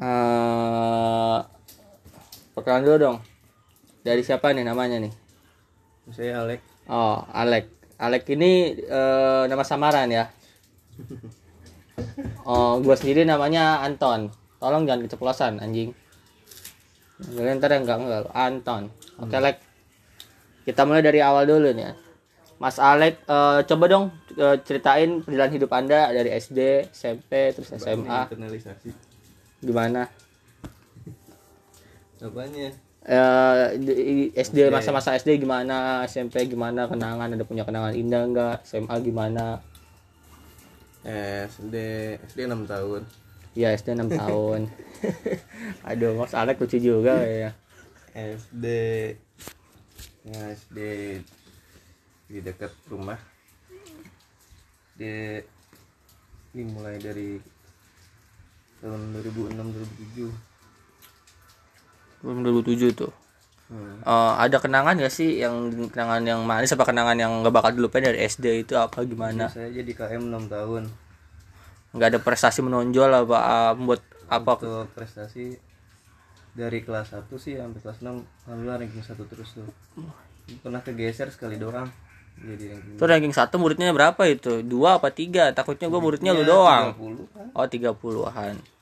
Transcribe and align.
eh 0.00 1.38
perkenalan 2.54 2.82
dulu 2.82 2.96
dong. 2.98 3.16
Dari 4.04 4.20
siapa 4.20 4.52
nih 4.52 4.66
namanya 4.66 5.00
nih? 5.00 5.12
Saya 6.12 6.44
Alek. 6.44 6.60
Oh, 6.86 7.24
Alek. 7.32 7.70
Alek 7.96 8.24
ini 8.34 8.76
eh, 8.76 9.42
nama 9.48 9.64
samaran 9.64 10.08
ya. 10.10 10.24
Oh, 12.44 12.82
gua 12.82 12.98
sendiri 12.98 13.22
namanya 13.22 13.78
Anton. 13.80 14.26
Tolong 14.58 14.82
jangan 14.82 15.06
keceplosan 15.06 15.62
anjing. 15.62 15.94
Kalian 17.22 17.62
ntar 17.62 17.70
enggak 17.78 18.02
enggak 18.02 18.26
Anton. 18.34 18.90
Oke, 19.22 19.34
Alek. 19.38 19.62
Kita 20.66 20.82
mulai 20.82 21.06
dari 21.06 21.22
awal 21.22 21.46
dulu 21.46 21.70
nih. 21.70 21.86
ya. 21.86 21.92
Mas 22.58 22.82
Alek, 22.82 23.22
eh, 23.24 23.58
coba 23.64 23.84
dong 23.86 24.04
eh, 24.34 24.56
ceritain 24.66 25.22
perjalanan 25.22 25.54
hidup 25.54 25.70
Anda 25.70 26.10
dari 26.10 26.34
SD, 26.34 26.90
SMP, 26.90 27.54
terus 27.54 27.70
SMA. 27.70 28.26
Internalisasi. 28.26 29.13
Gimana? 29.64 30.06
Apanya? 32.20 32.68
Eh, 33.04 33.64
di- 33.80 34.32
SD 34.32 34.72
masa-masa 34.72 35.12
SD 35.12 35.36
gimana, 35.36 36.04
SMP 36.08 36.48
gimana, 36.48 36.88
kenangan 36.88 37.28
ada 37.28 37.44
punya 37.44 37.64
kenangan 37.64 37.92
indah 37.92 38.22
enggak, 38.24 38.56
SMA 38.64 38.96
gimana? 39.04 39.60
SD 41.04 41.76
SD 42.32 42.48
6 42.48 42.64
tahun. 42.64 43.04
Ya 43.52 43.76
SD 43.76 43.92
6 43.92 44.08
tahun. 44.08 44.72
Aduh, 45.88 46.16
Mas 46.16 46.32
Alek 46.32 46.64
lucu 46.64 46.80
juga 46.80 47.20
ya. 47.20 47.52
SD 48.16 48.64
ya 50.24 50.40
SD 50.56 50.78
di 52.32 52.38
dekat 52.40 52.72
rumah. 52.88 53.20
Di 54.96 55.44
dimulai 56.56 56.96
dari 56.96 57.36
tahun 58.84 59.00
2006 59.16 59.56
2007. 60.20 60.28
Belum 62.20 62.44
2007 62.44 62.92
tuh. 62.92 63.12
Hmm. 63.72 63.96
Eh, 64.04 64.32
ada 64.44 64.60
kenangan 64.60 65.00
gak 65.00 65.08
sih 65.08 65.40
yang 65.40 65.72
kenangan 65.88 66.20
yang 66.20 66.44
manis 66.44 66.76
apa 66.76 66.84
kenangan 66.84 67.16
yang 67.16 67.40
gak 67.40 67.54
bakal 67.56 67.72
dilupain 67.72 68.04
dari 68.04 68.20
SD 68.28 68.68
itu 68.68 68.76
apa 68.76 69.00
gimana? 69.08 69.48
Saya 69.48 69.72
jadi 69.72 69.88
KM 69.88 70.28
6 70.28 70.52
tahun. 70.52 70.92
Nggak 71.94 72.08
ada 72.10 72.20
prestasi 72.20 72.60
menonjol 72.60 73.06
apa 73.06 73.38
ah, 73.38 73.72
buat 73.78 74.02
apa 74.26 74.58
Untuk 74.58 74.90
prestasi 74.98 75.54
dari 76.52 76.82
kelas 76.82 77.14
1 77.14 77.30
sih 77.38 77.54
sampai 77.54 77.80
kelas 77.80 78.02
6 78.02 78.50
alhamdulillah 78.50 78.76
ranking 78.84 79.00
1 79.00 79.16
terus 79.30 79.56
tuh. 79.56 79.64
Pernah 80.60 80.84
kegeser 80.84 81.32
sekali 81.32 81.56
doang. 81.56 81.88
Jadi 82.34 82.66
ranking 82.66 82.98
itu 82.98 83.04
ranking 83.06 83.32
satu 83.32 83.62
muridnya 83.62 83.94
berapa 83.94 84.18
itu? 84.26 84.60
Dua 84.66 84.98
apa 84.98 85.14
tiga? 85.14 85.54
Takutnya 85.54 85.86
gue 85.86 86.00
muridnya 86.02 86.34
lu 86.34 86.42
doang. 86.42 86.92
30 86.98 87.30
kan. 87.30 87.46
Oh 87.54 87.64
30-an 87.64 88.73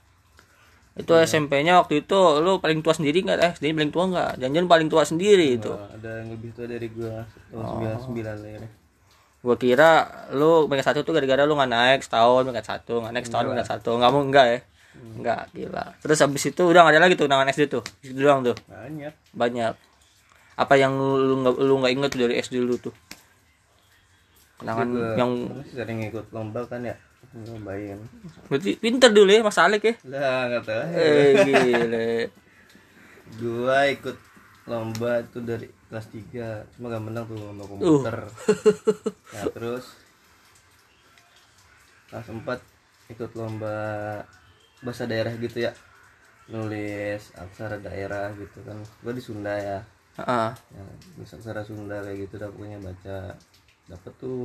Itu 0.92 1.16
SMP-nya 1.16 1.80
waktu 1.80 2.04
itu 2.04 2.20
lu 2.44 2.60
paling 2.60 2.84
tua 2.84 2.92
sendiri 2.92 3.24
nggak? 3.24 3.38
Eh 3.40 3.52
sendiri 3.56 3.72
paling 3.80 3.92
tua 3.92 4.04
nggak? 4.12 4.30
Jangan-jangan 4.44 4.68
paling 4.68 4.88
tua 4.92 5.02
sendiri 5.08 5.56
itu. 5.56 5.72
Nah, 5.72 5.88
ada 5.88 6.10
yang 6.20 6.28
lebih 6.36 6.50
tua 6.52 6.66
dari 6.68 6.88
gua. 6.92 7.24
Oh. 7.56 7.80
tahun 7.80 8.12
99 8.12 8.44
lah 8.44 8.50
ya. 8.52 8.68
Gua 9.42 9.56
kira 9.56 9.90
lu 10.36 10.68
peringkat 10.68 10.86
satu 10.92 11.00
tuh 11.00 11.12
gara-gara 11.16 11.48
lu 11.48 11.56
nggak 11.56 11.72
naik 11.72 12.00
setahun 12.04 12.44
peringkat 12.44 12.66
satu. 12.68 12.94
Nggak 13.00 13.12
naik 13.16 13.26
setahun 13.26 13.44
peringkat 13.48 13.68
satu. 13.72 13.90
Nggak 13.96 14.10
mau 14.12 14.22
enggak 14.22 14.46
ya? 14.46 14.58
Enggak 15.16 15.40
gila. 15.56 15.84
Terus 16.04 16.18
habis 16.20 16.42
itu 16.44 16.62
udah 16.62 16.80
nggak 16.84 16.92
ada 16.92 17.00
lagi 17.00 17.14
tuh 17.16 17.24
kenangan 17.24 17.48
SD 17.48 17.62
tuh. 17.72 17.82
Itu 18.04 18.12
doang 18.20 18.44
tuh. 18.44 18.56
Banyak. 18.68 19.12
banyak. 19.32 19.74
Apa 20.60 20.74
yang 20.76 20.92
lu 21.00 21.40
nggak 21.40 21.54
lu 21.56 21.74
nggak 21.80 21.92
inget 21.96 22.10
tuh 22.12 22.20
dari 22.20 22.34
SD 22.36 22.60
lu 22.60 22.76
tuh? 22.76 22.92
Kenangan 24.60 24.88
yang 25.16 25.32
sering 25.72 26.04
ikut 26.04 26.28
lomba 26.36 26.68
kan 26.68 26.84
ya. 26.84 26.94
Lombain. 27.32 27.96
berarti 28.52 28.76
pinter 28.76 29.08
dulu 29.08 29.32
ya 29.32 29.40
Mas 29.40 29.56
Alek 29.56 29.82
ya? 29.88 29.94
Lah 30.12 30.52
enggak 30.52 30.62
tahu. 30.68 30.82
eh 30.92 31.30
gile 31.48 32.10
Gua 33.40 33.88
ikut 33.88 34.16
lomba 34.68 35.24
itu 35.24 35.38
dari 35.40 35.66
kelas 35.88 36.06
3 36.12 36.76
cuma 36.76 36.92
gak 36.92 37.02
menang 37.02 37.24
tuh 37.26 37.40
lomba 37.40 37.64
komputer. 37.64 38.16
Nah 39.32 39.44
terus 39.56 39.84
kelas 42.12 42.28
4 42.28 43.16
ikut 43.16 43.30
lomba 43.34 43.76
bahasa 44.84 45.08
daerah 45.08 45.32
gitu 45.40 45.64
ya. 45.64 45.72
Nulis 46.52 47.32
aksara 47.32 47.80
daerah 47.80 48.36
gitu 48.36 48.60
kan. 48.62 48.76
Gua 49.00 49.12
di 49.16 49.22
Sunda 49.24 49.56
ya. 49.56 49.80
Heeh. 50.20 50.48
ya 50.52 50.82
nulis 51.16 51.32
aksara 51.32 51.64
Sunda 51.64 52.04
kayak 52.04 52.28
gitu 52.28 52.36
dah 52.36 52.52
pokoknya 52.52 52.78
baca. 52.84 53.32
Dapet 53.88 54.12
tuh 54.20 54.44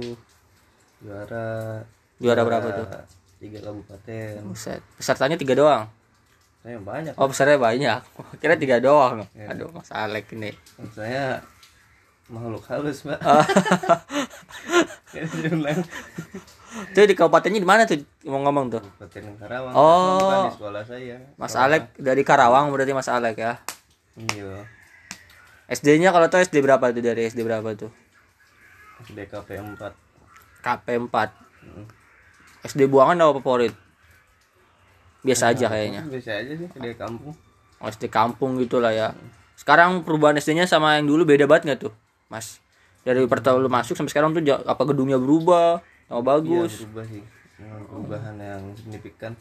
juara 1.03 1.83
Juara 2.17 2.41
berapa 2.41 2.67
tuh? 2.67 2.87
tiga 3.37 3.61
kabupaten 3.61 4.41
Buset. 4.43 4.81
Pesertanya 4.95 5.35
tiga 5.35 5.53
doang. 5.53 5.85
saya 6.59 6.77
banyak 6.79 7.13
Oh, 7.15 7.29
pesertanya 7.29 7.61
banyak. 7.61 7.99
Kira 8.41 8.55
tiga 8.55 8.77
doang. 8.77 9.23
Aduh, 9.39 9.69
Mas 9.69 9.89
Alek 9.89 10.33
ini. 10.33 10.51
saya 10.91 11.39
makhluk 12.27 12.65
halus 12.65 13.01
mbak 13.01 13.21
Ah. 13.21 13.39
Itu 16.87 16.99
di 16.99 17.15
kabupatennya 17.15 17.57
di 17.57 17.65
mana 17.65 17.85
tuh 17.85 17.97
ngomong-ngomong 18.21 18.65
tuh? 18.69 18.81
Kabupaten 18.83 19.23
Karawang 19.37 19.73
Oh. 19.73 20.45
di 20.45 20.53
sekolah 20.53 20.83
saya 20.83 21.15
Mas 21.35 21.55
Alek 21.55 21.95
dari 21.95 22.21
Karawang 22.21 22.69
berarti 22.69 22.91
Mas 22.91 23.07
Alek 23.07 23.37
ya. 23.37 23.53
iya 24.27 24.65
SD-nya 25.67 26.09
kalau 26.09 26.25
tahu 26.25 26.41
SD 26.41 26.59
berapa 26.59 26.89
tuh 26.89 26.99
dari 27.01 27.27
SD 27.27 27.43
berapa 27.43 27.69
tuh? 27.75 27.91
DKP 29.07 29.61
4 29.77 29.77
KP 30.59 30.87
4. 30.97 31.31
SD 32.65 32.89
buangan 32.89 33.19
apa 33.21 33.41
favorit? 33.41 33.73
Biasa 35.21 35.51
aja 35.51 35.67
kayaknya. 35.67 36.01
bisa 36.07 36.39
aja 36.39 36.53
sih 36.55 36.67
di 36.69 36.93
kampung 36.95 37.35
Oh, 37.77 37.85
SD 37.85 38.09
kampung 38.09 38.57
gitu 38.57 38.81
lah 38.81 38.89
ya. 38.89 39.07
Sekarang 39.53 40.01
perubahan 40.01 40.37
SD-nya 40.41 40.65
sama 40.65 40.97
yang 40.97 41.05
dulu 41.05 41.29
beda 41.29 41.45
banget 41.45 41.63
nggak 41.69 41.79
tuh, 41.85 41.93
Mas? 42.25 42.57
Dari 43.05 43.21
pertama 43.29 43.61
lu 43.61 43.69
masuk 43.69 43.93
sampai 43.93 44.09
sekarang 44.09 44.33
tuh 44.33 44.41
apa 44.41 44.81
gedungnya 44.89 45.21
berubah? 45.21 45.85
Tambah 46.09 46.17
iya 46.17 46.25
bagus. 46.25 46.71
berubah 46.81 47.05
sih 47.05 47.23
perubahan 47.89 48.35
yang 48.37 48.61
signifikan 48.77 49.33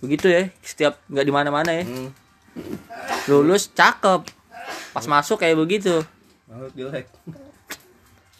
Begitu 0.00 0.32
ya, 0.32 0.42
setiap 0.64 0.96
nggak 1.12 1.26
di 1.28 1.32
mana-mana 1.34 1.70
ya. 1.76 1.84
hmm. 1.84 2.08
Lulus 3.28 3.68
cakep. 3.76 4.24
Pas 4.96 5.06
masuk 5.06 5.38
kayak 5.38 5.60
begitu. 5.60 6.02
jelek 6.74 7.06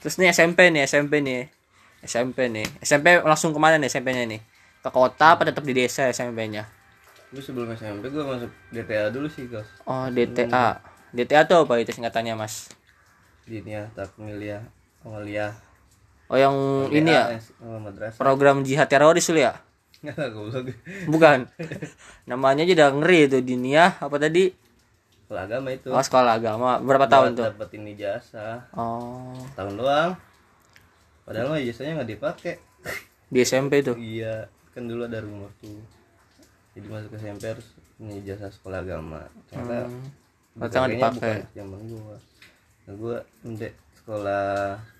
Terus 0.01 0.17
nih 0.17 0.33
SMP 0.33 0.73
nih, 0.73 0.89
SMP 0.89 1.21
nih. 1.21 1.53
SMP 2.01 2.49
nih. 2.49 2.67
SMP 2.81 3.21
langsung 3.21 3.51
ke 3.51 3.59
mana 3.59 3.77
nih 3.77 3.87
SMP-nya 3.87 4.25
nih? 4.27 4.41
Ke 4.81 4.89
kota 4.89 5.35
apa 5.35 5.45
tetap 5.45 5.61
di 5.61 5.73
desa 5.73 6.09
SMP-nya? 6.09 6.65
gue 7.31 7.39
sebelum 7.39 7.71
SMP 7.71 8.11
gue 8.11 8.27
masuk 8.27 8.51
DTA 8.69 9.07
dulu 9.09 9.31
sih 9.31 9.47
guys 9.47 9.71
Oh, 9.85 10.11
DTA. 10.11 10.83
DTA 11.11 11.47
tuh 11.47 11.63
apa 11.63 11.79
itu 11.79 11.91
singkatannya, 11.91 12.35
Mas? 12.35 12.67
di 13.43 13.59
ini 13.59 13.75
ya 13.75 13.87
takmilia 13.93 14.63
awaliyah 15.03 15.55
Oh, 16.27 16.35
yang 16.35 16.55
ini 16.89 17.11
ya, 17.11 17.35
oh, 17.61 17.79
madrasah 17.79 18.15
program 18.17 18.63
jihad 18.63 18.87
teroris 18.87 19.27
lu 19.29 19.39
ya? 19.39 19.59
Bukan. 21.07 21.51
Namanya 22.31 22.63
aja 22.63 22.75
udah 22.75 22.89
ngeri 22.95 23.21
itu 23.27 23.39
Diniyah 23.43 23.99
apa 23.99 24.17
tadi? 24.17 24.55
kalau 25.27 25.47
agama 25.47 25.69
itu 25.71 25.87
Oh, 25.87 25.99
sekolah 25.99 26.33
agama. 26.35 26.79
Berapa 26.79 27.07
tahun 27.07 27.35
tuh? 27.35 27.47
dapat 27.47 27.71
ini 27.75 27.95
jasa 27.95 28.67
Oh, 28.75 29.35
tahun 29.55 29.79
doang 29.79 30.11
padahal 31.31 31.55
mah 31.55 31.63
jasanya 31.63 32.03
nggak 32.03 32.11
dipakai. 32.19 32.55
Di 33.31 33.39
SMP 33.47 33.87
tuh. 33.87 33.95
iya 33.95 34.51
kan 34.75 34.91
dulu 34.91 35.07
ada 35.07 35.23
rumor 35.23 35.55
tuh. 35.63 35.79
Jadi 36.75 36.87
masuk 36.91 37.15
ke 37.15 37.23
SMP 37.23 37.45
harus 37.47 37.67
punya 37.95 38.19
jasa 38.27 38.51
sekolah 38.51 38.83
agama. 38.83 39.23
Ternyata 39.47 39.87
nggak 40.59 40.67
dipakainya 40.67 40.91
dipakai. 40.91 41.35
bukan 41.39 41.55
zaman 41.55 41.81
gua. 41.87 42.17
Nah 42.83 42.95
gua 42.99 43.17
sekolah 44.03 44.51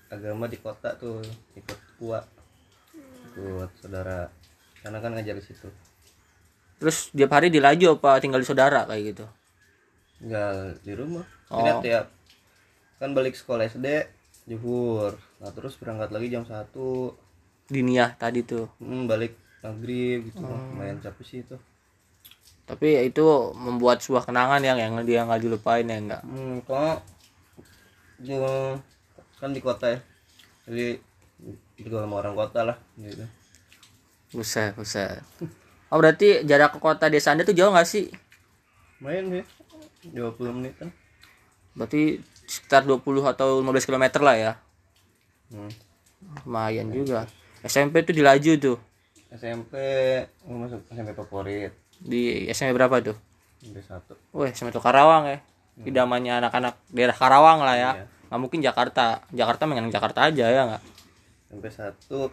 agama 0.07 0.45
di 0.47 0.57
kota 0.63 0.95
tuh 0.95 1.19
ikut 1.59 1.79
kuat 1.99 2.23
ikut 3.35 3.71
saudara. 3.83 4.31
Karena 4.79 5.03
kan 5.03 5.11
ngajar 5.11 5.35
di 5.35 5.43
situ. 5.43 5.67
Terus 6.79 7.11
tiap 7.11 7.35
hari 7.35 7.51
dilaju 7.51 7.99
apa 7.99 8.23
tinggal 8.23 8.39
di 8.39 8.47
saudara 8.47 8.87
kayak 8.87 9.03
gitu? 9.11 9.27
tinggal 10.21 10.77
di 10.85 10.93
rumah. 10.93 11.25
Oh. 11.49 11.59
jadi 11.59 11.73
tiap. 11.83 12.05
Kan 13.01 13.17
balik 13.17 13.33
sekolah 13.33 13.65
SD 13.65 14.05
juhur 14.45 15.17
nah 15.41 15.49
terus 15.49 15.73
berangkat 15.75 16.13
lagi 16.13 16.27
jam 16.29 16.45
1 16.45 17.17
Diniyah 17.65 18.13
tadi 18.13 18.43
tuh. 18.43 18.67
hmm, 18.77 19.07
balik 19.07 19.33
maghrib 19.61 20.27
gitu 20.27 20.43
Oh. 20.43 20.59
lumayan 20.69 20.99
capek 20.99 21.25
sih 21.25 21.39
itu 21.41 21.57
Tapi 22.61 22.87
ya 22.93 23.01
itu 23.03 23.25
membuat 23.51 23.99
sebuah 23.99 24.23
kenangan 24.23 24.61
yang 24.61 24.77
yang 24.77 24.93
dia 25.03 25.25
nggak 25.25 25.41
dilupain 25.41 25.83
ya 25.83 25.97
enggak. 25.97 26.21
hmm, 26.23 26.63
kalau 26.63 27.01
ju- 28.17 28.79
kan 29.35 29.49
di 29.49 29.59
kota 29.59 29.89
ya 29.89 29.99
jadi 30.69 31.01
juga 31.75 32.05
sama 32.05 32.21
orang 32.21 32.35
kota 32.37 32.59
lah 32.63 32.77
gitu 32.95 33.25
Buset, 34.31 34.71
buset. 34.73 35.19
Oh 35.91 35.99
berarti 35.99 36.45
jarak 36.45 36.71
ke 36.71 36.79
kota 36.79 37.11
desa 37.11 37.33
anda 37.33 37.43
tuh 37.43 37.51
jauh 37.51 37.67
nggak 37.67 37.83
sih? 37.83 38.07
main 39.01 39.25
sih 39.27 39.43
20 40.07 40.53
menit 40.53 40.77
kan 40.77 40.93
Berarti 41.73 42.21
sekitar 42.45 42.83
20 42.83 43.25
atau 43.25 43.59
15 43.59 43.83
km 43.83 44.05
lah 44.21 44.35
ya. 44.37 44.53
Hmm. 45.51 45.71
Lumayan 46.47 46.87
juga. 46.89 47.27
SMP 47.61 48.01
tuh 48.01 48.15
dilaju 48.15 48.51
tuh. 48.57 48.77
SMP 49.31 49.73
masuk 50.43 50.83
SMP 50.91 51.15
favorit 51.15 51.71
Di 52.03 52.51
SMP 52.51 52.75
berapa 52.75 52.99
tuh? 52.99 53.15
sampai 53.61 53.83
satu 53.85 54.13
Wih, 54.33 54.51
sama 54.57 54.73
itu 54.73 54.81
Karawang 54.81 55.23
ya. 55.29 55.37
Idamannya 55.85 56.41
anak-anak 56.41 56.75
daerah 56.89 57.15
Karawang 57.15 57.61
lah 57.61 57.75
ya. 57.77 57.91
Iya. 57.95 58.05
Nggak 58.27 58.39
mungkin 58.41 58.59
Jakarta. 58.65 59.21
Jakarta 59.29 59.63
mengenang 59.69 59.93
Jakarta 59.93 60.27
aja 60.27 60.45
ya 60.49 60.61
nggak? 60.65 60.83
sampai 61.51 61.67
satu 61.67 62.31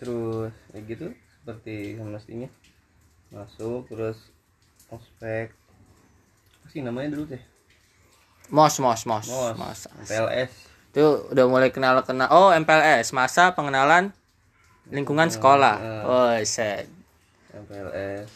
terus 0.00 0.48
kayak 0.72 0.84
gitu 0.88 1.06
seperti 1.12 2.00
semestinya 2.00 2.48
masuk 3.28 3.84
terus 3.92 4.16
ospek 4.88 5.52
apa 5.52 6.66
sih 6.72 6.80
namanya 6.80 7.12
dulu 7.12 7.36
teh 7.36 7.42
Mos, 8.50 8.74
mos, 8.78 9.06
mos. 9.06 9.26
mos 9.54 9.80
Mos. 9.88 10.08
PLS 10.08 10.50
Itu 10.90 11.30
udah 11.30 11.44
mulai 11.46 11.70
kenal 11.70 12.02
kenal. 12.02 12.26
Oh, 12.28 12.50
MPLS, 12.50 13.14
masa 13.14 13.54
pengenalan 13.54 14.10
lingkungan 14.90 15.30
sekolah. 15.30 15.76
Oh, 16.02 16.34
set. 16.42 16.90
PLS 17.50 18.26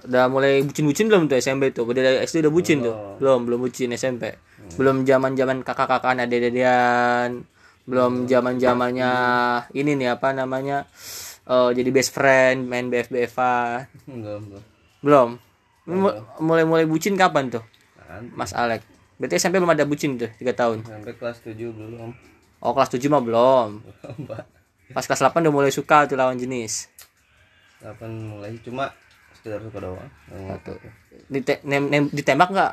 Udah 0.00 0.32
mulai 0.32 0.64
bucin-bucin 0.64 1.12
belum 1.12 1.28
tuh 1.28 1.36
SMP 1.36 1.76
tuh? 1.76 1.84
Udah 1.84 2.00
dari 2.00 2.18
SD 2.24 2.40
udah 2.40 2.52
bucin 2.52 2.80
tuh? 2.80 2.96
Belum, 3.20 3.44
belum 3.44 3.60
bucin 3.60 3.92
SMP. 3.92 4.32
Belum 4.80 5.04
zaman-zaman 5.04 5.60
kakak-kakaan 5.60 6.24
ada-adean. 6.24 7.44
Belum 7.84 8.24
zaman-zamannya 8.24 9.12
ini 9.74 9.92
nih 9.94 10.14
apa 10.14 10.32
namanya? 10.32 10.88
eh, 11.42 11.70
jadi 11.74 11.90
best 11.90 12.14
friend, 12.14 12.64
main 12.64 12.88
BF-BF-an. 12.88 13.90
enggak 14.06 14.36
enggak 14.40 14.62
Belum. 15.02 15.28
Mu- 15.84 16.16
Mulai-mulai 16.38 16.86
bucin 16.86 17.18
kapan 17.18 17.50
tuh? 17.50 17.64
Mas 18.30 18.52
Alek. 18.52 18.82
Berarti 19.16 19.36
SMP 19.36 19.56
belum 19.56 19.70
ada 19.70 19.84
bucin 19.84 20.16
tuh, 20.16 20.32
3 20.32 20.50
tahun. 20.50 20.78
sampai 20.82 21.12
kelas 21.12 21.38
7 21.40 21.54
belum 21.70 22.10
Oh, 22.58 22.72
kelas 22.72 22.90
7 22.90 23.06
mah 23.06 23.20
belum. 23.20 23.80
Pas 24.90 25.02
kelas 25.02 25.20
8 25.22 25.40
udah 25.40 25.52
mulai 25.54 25.70
suka 25.70 26.04
tuh 26.04 26.14
lawan 26.14 26.34
jenis. 26.34 26.88
kapan 27.78 28.12
mulai 28.28 28.52
cuma 28.60 28.92
sekedar 29.32 29.56
suka 29.58 29.80
doang 29.80 30.04
Nggak 30.28 30.60
Satu. 30.60 30.72
Dite 31.26 31.54
nem- 31.62 31.88
nem- 31.88 32.10
ditembak 32.10 32.48
nggak? 32.50 32.72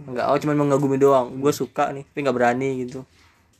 Enggak, 0.00 0.26
oh 0.26 0.36
cuma 0.38 0.52
mengagumi 0.54 0.96
doang. 0.96 1.36
Gue 1.36 1.52
suka 1.52 1.92
nih, 1.92 2.06
tapi 2.06 2.18
nggak 2.22 2.32
berani 2.34 2.70
gitu. 2.80 3.04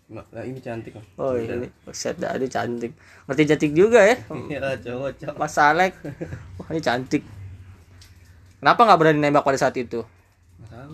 Lah 0.08 0.40
ini 0.40 0.56
cantik. 0.58 0.96
Oh 1.14 1.36
ini, 1.36 1.68
set 1.90 2.16
dah, 2.16 2.32
dia 2.34 2.48
cantik. 2.48 2.96
Ngerti 3.24 3.42
cantik 3.46 3.72
juga 3.72 4.00
ya, 4.02 4.16
Iya 4.48 4.74
cowok 4.80 5.10
cowok 5.20 5.36
Mas 5.36 5.54
Alek. 5.54 5.92
Wah 6.56 6.68
ini 6.70 6.80
cantik. 6.80 7.22
Kenapa 8.58 8.80
nggak 8.82 8.98
berani 8.98 9.18
nembak 9.20 9.44
pada 9.44 9.56
saat 9.56 9.76
itu? 9.76 10.00
Tahu 10.68 10.92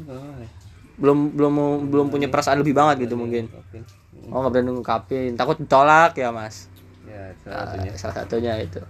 Belum 0.96 1.18
belum 1.34 1.54
belum 1.90 2.06
punya 2.08 2.28
perasaan 2.30 2.62
lebih 2.62 2.72
banget 2.72 3.08
gitu 3.08 3.18
mungkin. 3.18 3.50
Ngungkapin. 3.50 3.82
Oh 4.26 4.38
nggak 4.42 4.52
berani 4.52 4.70
ngungkapin, 4.72 5.30
takut 5.34 5.56
ditolak 5.58 6.14
ya 6.14 6.34
mas. 6.34 6.66
ya 7.06 7.30
salah 7.42 7.54
Ah, 7.54 7.66
satunya 7.70 7.90
salah 7.94 8.14
satunya 8.18 8.52
itu. 8.58 8.82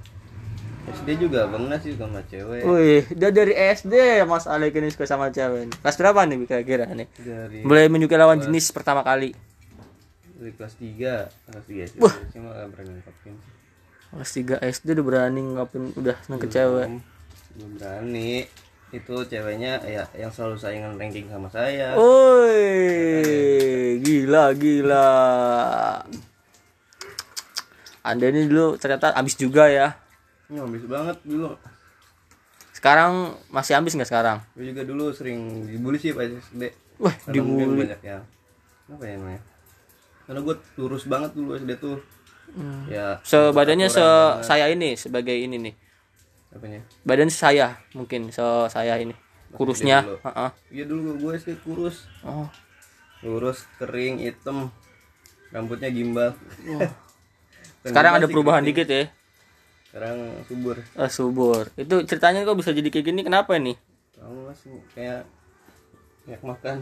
SD 0.86 1.18
juga 1.18 1.50
pernah 1.50 1.74
sih 1.82 1.98
sama 1.98 2.22
cewek 2.30 2.62
Wih, 2.62 3.02
dia 3.10 3.34
dari 3.34 3.58
SD 3.58 4.22
Mas 4.22 4.46
Alek 4.46 4.78
ini 4.78 4.86
suka 4.86 5.02
sama 5.02 5.34
cewek. 5.34 5.74
Kelas 5.82 5.96
berapa 5.98 6.22
nih 6.22 6.46
kira-kira 6.46 6.86
nih? 6.86 7.10
dari 7.18 7.66
Mulai 7.66 7.90
menyukai 7.90 8.14
lawan 8.14 8.38
jenis 8.38 8.70
pertama 8.70 9.02
kali. 9.02 9.34
dari 10.36 10.52
kelas 10.54 10.78
3 10.78 11.26
kelas 11.26 11.64
3 11.66 11.90
SD 11.90 11.98
cuma 12.32 12.54
nggak 12.54 12.68
berani 12.70 12.90
ngungkapin 12.94 13.34
Kelas 14.06 14.30
3 14.30 14.62
SD 14.62 14.88
udah 14.94 15.04
berani 15.04 15.40
ngapin 15.58 15.82
udah 15.98 16.16
seneng 16.22 16.38
ke 16.38 16.48
cewek. 16.48 16.88
Belum 17.58 17.70
berani 17.76 18.30
itu 18.88 19.14
ceweknya 19.24 19.82
ya 19.82 20.04
yang 20.14 20.30
selalu 20.30 20.56
saingan 20.56 20.94
ranking 20.94 21.26
sama 21.26 21.48
saya. 21.48 21.98
Woi, 21.98 22.62
gila 23.98 24.52
gila. 24.52 25.08
Anda 28.00 28.30
ini 28.30 28.46
dulu 28.46 28.76
ternyata 28.76 29.10
ambis 29.12 29.34
juga 29.34 29.66
ya. 29.66 29.98
ini 30.46 30.62
habis 30.62 30.86
banget 30.86 31.18
dulu 31.26 31.58
Sekarang 32.70 33.34
masih 33.50 33.74
ambis 33.74 33.98
nggak 33.98 34.06
sekarang? 34.06 34.38
gue 34.54 34.70
juga 34.70 34.86
dulu 34.86 35.10
sering 35.10 35.66
dibully 35.66 35.98
sih 35.98 36.14
pas 36.14 36.22
SD 36.22 36.70
Wah, 36.96 37.10
Karena 37.10 37.34
dibully. 37.34 37.82
banyak 37.82 38.00
yang 38.00 38.22
apa 38.86 39.02
ya 39.02 39.14
namanya 39.18 39.42
karena 40.22 40.40
gue 40.40 40.54
lurus 40.76 41.02
banget 41.04 41.34
dulu 41.34 41.56
SD 41.56 41.72
tuh 41.76 41.98
Hmm. 42.46 42.86
ya 42.86 43.18
Sebadannya 43.20 43.90
se 43.90 44.00
saya 44.40 44.70
ini 44.70 44.94
sebagai 44.94 45.34
ini 45.34 45.58
nih. 45.60 45.74
Apanya 46.56 46.80
Badan 47.02 47.28
saya 47.28 47.76
mungkin 47.92 48.28
se 48.28 48.40
saya 48.66 48.96
ini. 48.96 49.12
Kurusnya. 49.48 50.02
dulu. 50.02 50.16
Heeh. 50.22 50.50
iya 50.70 50.84
dulu 50.84 51.08
gue 51.18 51.32
SD 51.34 51.60
kurus 51.60 52.08
Oh. 52.20 52.48
lurus 53.20 53.64
kering 53.76 54.18
hitam 54.18 54.68
rambutnya 55.48 55.88
gimbal 55.88 56.34
Dan 56.66 56.90
Sekarang 57.86 58.12
ada 58.14 58.24
sih 58.24 58.32
perubahan 58.32 58.60
keriting. 58.60 58.82
dikit 58.82 58.88
ya. 58.90 59.04
sekarang 59.86 60.16
subur 60.44 60.76
Eh, 60.76 61.08
subur. 61.08 61.62
Itu 61.74 61.96
ceritanya 62.02 62.42
kok 62.42 62.58
bisa 62.58 62.70
jadi 62.70 62.88
kayak 62.90 63.06
gini 63.06 63.20
kenapa 63.22 63.56
nih? 63.56 63.78
kamu 64.12 64.38
masih 64.44 64.72
kayak 64.90 65.22
banyak 66.22 66.42
makan 66.42 66.76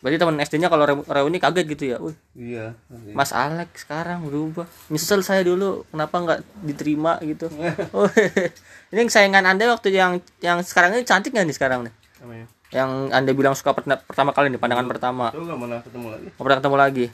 Berarti 0.00 0.16
teman 0.16 0.40
SD-nya 0.40 0.72
kalau 0.72 0.84
reu- 0.88 1.04
reuni 1.04 1.36
kaget 1.36 1.66
gitu 1.68 1.84
ya. 1.92 1.96
Wih, 2.00 2.16
iya. 2.32 2.72
Mas 3.12 3.36
Alex 3.36 3.84
sekarang 3.84 4.24
berubah. 4.24 4.64
Nyesel 4.88 5.20
saya 5.20 5.44
dulu 5.44 5.84
kenapa 5.92 6.16
nggak 6.16 6.38
diterima 6.64 7.20
gitu. 7.20 7.52
Oh, 7.96 8.08
ini 8.90 8.98
yang 9.04 9.12
sayangan 9.12 9.44
Anda 9.44 9.68
waktu 9.68 9.92
yang 9.92 10.24
yang 10.40 10.64
sekarang 10.64 10.96
ini 10.96 11.04
cantik 11.04 11.36
nggak 11.36 11.44
nih 11.44 11.56
sekarang 11.56 11.80
nih? 11.84 11.94
namanya 12.20 12.46
Yang 12.72 12.90
Anda 13.12 13.30
bilang 13.36 13.52
suka 13.52 13.76
pertama, 13.76 14.00
pertama 14.00 14.30
kali 14.32 14.48
nih 14.48 14.60
pandangan 14.60 14.88
pertama. 14.88 15.26
itu 15.36 15.44
gak 15.44 15.58
pernah 15.60 15.80
ketemu 15.84 16.06
lagi 16.08 16.26
Mau 16.32 16.42
pernah 16.48 16.58
ketemu 16.64 16.76
lagi. 16.80 17.06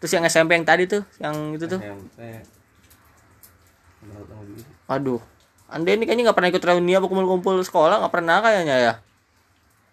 Terus 0.00 0.12
yang 0.16 0.24
SMP 0.28 0.50
yang 0.60 0.66
tadi 0.68 0.84
tuh, 0.88 1.02
yang 1.20 1.34
itu 1.56 1.64
tuh. 1.68 1.80
saya 1.80 1.96
saya 2.16 2.40
nggak 4.00 4.22
dulu 4.28 4.60
Aduh. 4.88 5.20
Anda 5.70 5.94
ini 5.94 6.04
kayaknya 6.04 6.28
nggak 6.28 6.36
pernah 6.36 6.50
ikut 6.52 6.64
reuni 6.66 6.92
apa 6.92 7.06
kumpul-kumpul 7.06 7.56
sekolah 7.62 8.02
nggak 8.04 8.12
pernah 8.12 8.44
kayaknya 8.44 8.76
ya. 8.76 8.92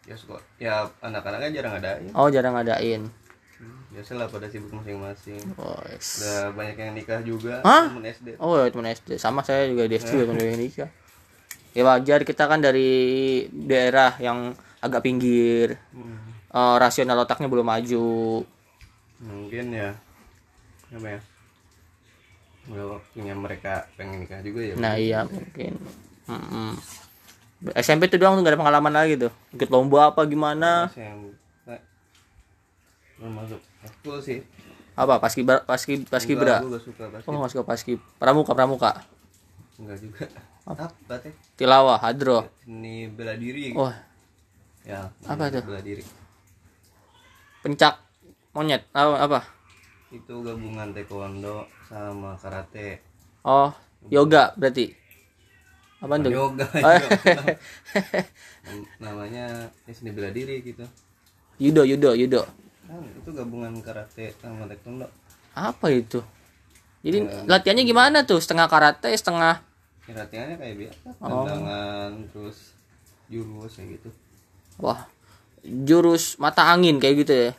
Ya 0.07 0.15
sekolah 0.15 0.43
ya 0.57 0.73
anak-anaknya 0.99 1.49
jarang 1.53 1.73
ada 1.75 1.99
ya 1.99 2.11
Oh 2.15 2.27
jarang 2.27 2.55
ngadain. 2.55 3.03
biasalah 3.89 4.29
pada 4.29 4.45
sibuk 4.45 4.69
masing-masing 4.71 5.41
Oh, 5.55 5.81
yes. 5.85 6.21
udah 6.21 6.53
banyak 6.53 6.75
yang 6.77 6.93
nikah 6.93 7.19
juga 7.21 7.59
Hah? 7.61 7.89
temen 7.89 8.05
SD 8.05 8.27
Oh 8.37 8.55
ya 8.55 8.69
teman 8.69 8.87
SD 8.87 9.17
sama 9.17 9.41
saya 9.41 9.65
juga 9.65 9.83
di 9.83 9.95
SD 9.95 10.13
juga 10.13 10.25
teman 10.31 10.43
Indonesia. 10.45 10.85
Ya 11.73 11.81
wajar 11.83 12.21
kita 12.21 12.45
kan 12.45 12.57
dari 12.57 12.89
daerah 13.49 14.13
yang 14.17 14.53
agak 14.77 15.01
pinggir, 15.01 15.75
Hmm. 15.91 16.23
Eh, 16.47 16.75
rasional 16.77 17.19
otaknya 17.19 17.45
belum 17.45 17.65
maju. 17.65 18.41
mungkin 19.19 19.65
ya 19.71 19.89
apa 20.89 21.07
ya 21.09 21.19
udah 22.67 22.85
waktunya 22.93 23.33
mereka 23.33 23.73
pengen 23.93 24.21
nikah 24.21 24.39
juga 24.39 24.61
ya 24.61 24.73
Nah 24.75 24.93
iya 24.95 25.19
mungkin. 25.23 25.73
Mm-mm. 26.25 26.71
SMP 27.73 28.05
tuh 28.05 28.21
doang 28.21 28.37
tuh 28.37 28.45
gak 28.45 28.53
ada 28.53 28.61
pengalaman 28.61 28.93
lagi 28.93 29.17
tuh. 29.17 29.33
Ikut 29.51 29.69
lomba 29.73 30.13
apa 30.13 30.21
gimana? 30.29 30.91
Masuk 33.17 33.57
ekskul 33.81 34.17
sih 34.21 34.39
Apa 34.93 35.17
paski 35.17 35.41
paski 35.45 36.05
paski 36.05 36.33
bra? 36.33 36.61
gue 36.61 36.73
gak 36.73 36.83
suka 36.85 37.05
Oh 37.25 37.37
nggak 37.37 37.51
suka 37.53 37.63
paski 37.65 37.97
pramuka 38.17 38.53
pramuka. 38.53 38.91
enggak 39.77 39.97
juga 40.01 40.25
apa 40.65 40.89
teh 41.21 41.33
Tilawah 41.53 42.01
hadro. 42.01 42.49
seni 42.65 43.05
bela 43.07 43.37
diri 43.37 43.73
gitu. 43.73 43.77
Oh 43.77 43.93
ya 44.81 45.05
apa 45.21 45.53
tuh? 45.53 45.61
bela 45.61 45.81
diri 45.81 46.01
pencak 47.61 48.01
monyet 48.53 48.89
apa 48.89 49.15
apa? 49.21 49.39
itu 50.09 50.33
gabungan 50.41 50.89
taekwondo 50.93 51.69
sama 51.85 52.33
karate 52.41 53.01
Oh 53.45 53.69
yoga 54.09 54.57
berarti. 54.57 54.96
Apa 55.97 56.13
tuh? 56.19 56.29
yoga 56.29 56.67
yoga. 56.77 57.09
Nam- 58.63 58.87
namanya 58.99 59.43
ya, 59.83 59.91
seni 59.91 60.11
bela 60.11 60.29
diri 60.29 60.61
gitu 60.61 60.85
Yudo 61.57 61.81
yudo 61.81 62.13
yudo. 62.13 62.45
kan 62.85 63.01
itu 63.03 63.29
gabungan 63.29 63.73
karate 63.81 64.31
sama 64.37 64.63
taekwondo 64.65 65.09
Apa 65.51 65.89
itu? 65.89 66.21
Jadi 67.01 67.17
latihannya 67.45 67.83
gimana 67.83 68.17
tuh? 68.23 68.37
Setengah 68.37 68.67
karate, 68.67 69.09
setengah 69.11 69.59
ya, 70.05 70.13
latihannya 70.15 70.55
kayak 70.55 70.75
biasa 70.77 71.07
Oh. 71.19 71.43
tendangan 71.43 72.11
terus 72.29 72.57
jurus 73.27 73.73
kayak 73.73 73.99
gitu 73.99 74.09
wah 74.77 75.03
jurus 75.65 76.37
mata 76.37 76.69
angin 76.69 76.95
kayak 76.97 77.15
gitu 77.19 77.33
ya. 77.33 77.51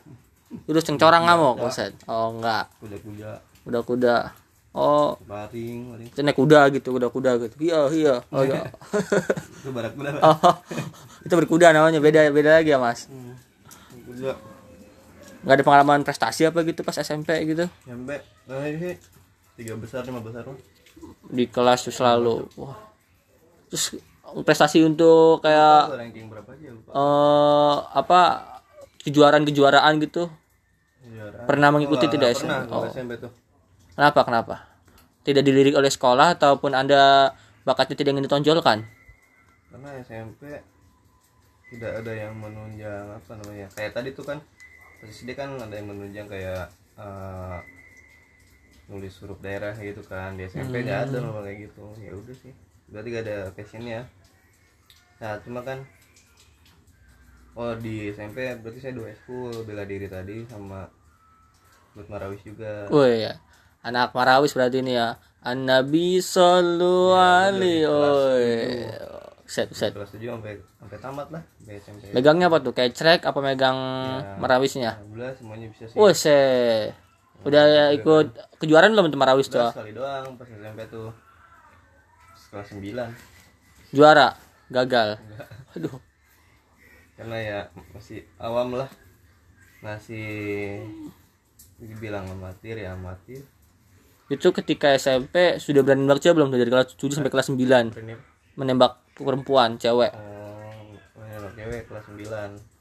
Jurus 0.64 0.80
cengcorang 0.82 1.28
ngamuk, 1.28 1.60
Buset. 1.60 1.92
Oh 2.06 2.32
enggak. 2.32 2.72
kuda-kuda 2.78 3.36
Kuda-kuda. 3.66 4.32
Oh, 4.78 5.18
baring 5.26 5.90
baring 5.90 6.08
naik 6.14 6.38
kuda 6.38 6.70
gitu, 6.70 6.94
kuda-kuda 6.94 7.30
gitu. 7.42 7.54
Iya, 7.58 7.80
iya. 7.90 8.14
Oh, 8.30 8.46
iya. 8.46 8.70
itu 9.58 9.70
barak 9.70 9.92
kuda 9.92 10.10
oh, 10.20 10.54
itu 11.26 11.34
berkuda 11.34 11.66
namanya. 11.72 11.98
Beda 11.98 12.30
beda 12.30 12.50
lagi 12.56 12.70
ya, 12.70 12.78
Mas. 12.78 13.10
Hmm. 13.10 13.34
kuda 14.06 14.38
Nggak 15.38 15.54
ada 15.54 15.64
pengalaman 15.64 16.00
prestasi 16.02 16.46
apa 16.46 16.62
gitu 16.62 16.82
pas 16.82 16.94
SMP 16.94 17.30
gitu. 17.44 17.66
nyampe 17.84 18.22
nah 18.46 18.62
tiga 19.54 19.74
besar 19.74 20.06
lima 20.06 20.18
besar 20.18 20.46
Di 21.26 21.44
kelas 21.46 21.82
tuh 21.82 21.94
selalu. 21.94 22.46
Wah. 22.54 22.78
Terus 23.68 23.98
prestasi 24.40 24.80
untuk 24.80 25.40
kayak 25.40 25.94
ranking 25.96 26.28
berapa 26.28 26.46
aja 26.48 26.68
lupa 26.68 26.90
eh 26.92 27.76
apa 27.96 28.20
kejuaraan-kejuaraan 29.00 29.94
gitu 30.00 30.28
Juara. 31.00 31.48
pernah 31.48 31.68
mengikuti 31.70 32.04
Nggak- 32.04 32.14
tidak 32.14 32.28
pernah 32.36 32.60
SMP? 32.60 32.68
kalau 32.68 32.84
Oh. 32.84 32.92
SMP 32.92 33.12
tuh 33.16 33.32
Kenapa 33.98 34.22
kenapa? 34.22 34.56
Tidak 35.26 35.42
dilirik 35.42 35.74
oleh 35.74 35.90
sekolah 35.90 36.38
ataupun 36.38 36.70
anda 36.70 37.34
bakatnya 37.66 37.98
tidak 37.98 38.14
ingin 38.14 38.30
ditonjolkan? 38.30 38.86
Karena 39.74 39.90
SMP 39.98 40.54
tidak 41.74 42.06
ada 42.06 42.12
yang 42.14 42.30
menunjang 42.38 43.10
apa 43.10 43.34
namanya 43.42 43.66
kayak 43.74 43.98
tadi 43.98 44.14
tuh 44.14 44.22
kan 44.22 44.38
pas 45.02 45.10
SD 45.10 45.34
kan 45.34 45.50
ada 45.58 45.74
yang 45.74 45.90
menunjang 45.90 46.30
kayak 46.30 46.70
eh, 46.94 47.58
nulis 48.86 49.18
huruf 49.18 49.42
daerah 49.42 49.74
gitu 49.74 50.06
kan 50.06 50.38
di 50.38 50.46
SMP 50.46 50.86
nggak 50.86 51.10
ada 51.10 51.18
loh 51.18 51.42
kayak 51.42 51.66
gitu. 51.66 51.82
Ya 51.98 52.14
udah 52.14 52.36
sih 52.38 52.54
berarti 52.94 53.08
gak 53.18 53.24
ada 53.26 53.38
passionnya. 53.50 54.00
Nah 55.18 55.42
cuma 55.42 55.66
kan 55.66 55.82
oh 57.58 57.74
di 57.74 58.14
SMP 58.14 58.46
berarti 58.62 58.78
saya 58.78 58.94
dua 58.94 59.10
school 59.18 59.66
bela 59.66 59.82
diri 59.82 60.06
tadi 60.06 60.46
sama 60.46 60.86
buat 61.98 62.06
marawis 62.06 62.46
juga. 62.46 62.86
Woi 62.94 63.26
ya. 63.26 63.47
Anak 63.88 64.12
Marawis 64.12 64.52
berarti 64.52 64.84
ini 64.84 65.00
ya. 65.00 65.16
An-Nabi 65.40 66.20
sallu 66.20 67.16
alaihi. 67.16 67.88
Oi. 67.88 68.84
Set 69.48 69.72
set. 69.72 69.96
kelas 69.96 70.12
tujuh 70.12 70.28
sampai 70.28 70.60
sampai 70.60 70.98
tamat 71.00 71.32
lah 71.32 71.40
SMP 71.64 72.12
Megangnya 72.12 72.52
apa 72.52 72.60
tuh? 72.60 72.76
Kayak 72.76 72.92
crek 72.92 73.20
apa 73.24 73.40
megang 73.40 73.78
Marawisnya? 74.44 75.00
Alhamdulillah 75.00 75.32
semuanya 75.40 75.66
bisa 75.72 75.88
sih 75.88 75.96
Woi 75.96 76.12
se. 76.12 76.36
Udah 77.48 77.64
ya 77.64 77.84
ikut 77.96 78.36
kejuaraan 78.60 78.92
belum 78.92 79.08
tuh 79.08 79.16
Marawis 79.16 79.48
tuh? 79.48 79.72
Sekali 79.72 79.96
doang 79.96 80.36
pas 80.36 80.44
SMP 80.44 80.84
tuh 80.92 81.08
kelas 82.52 82.68
9 82.76 83.96
Juara. 83.96 84.36
Gagal. 84.68 85.16
Aduh. 85.80 85.96
karena 87.18 87.38
ya 87.42 87.60
masih 87.96 88.22
awam 88.38 88.78
lah 88.78 88.86
masih 89.82 90.78
dibilang 91.82 92.30
amatir 92.30 92.78
ya 92.78 92.94
amatir 92.94 93.42
Itu 94.28 94.52
ketika 94.52 94.92
SMP 94.92 95.56
sudah 95.56 95.80
berani 95.80 96.04
nembak 96.04 96.20
cewek 96.20 96.36
belum? 96.36 96.52
Dari 96.52 96.68
kelas 96.68 96.92
7 96.94 97.16
sampai 97.16 97.32
kelas 97.32 97.48
9 97.48 97.96
Pernah 97.96 98.20
menembak 98.58 99.00
perempuan 99.14 99.78
cewek. 99.78 100.12
Oh, 100.12 101.22
anak 101.22 101.52
cewek 101.54 101.80
kelas 101.88 102.04
9 102.10 102.78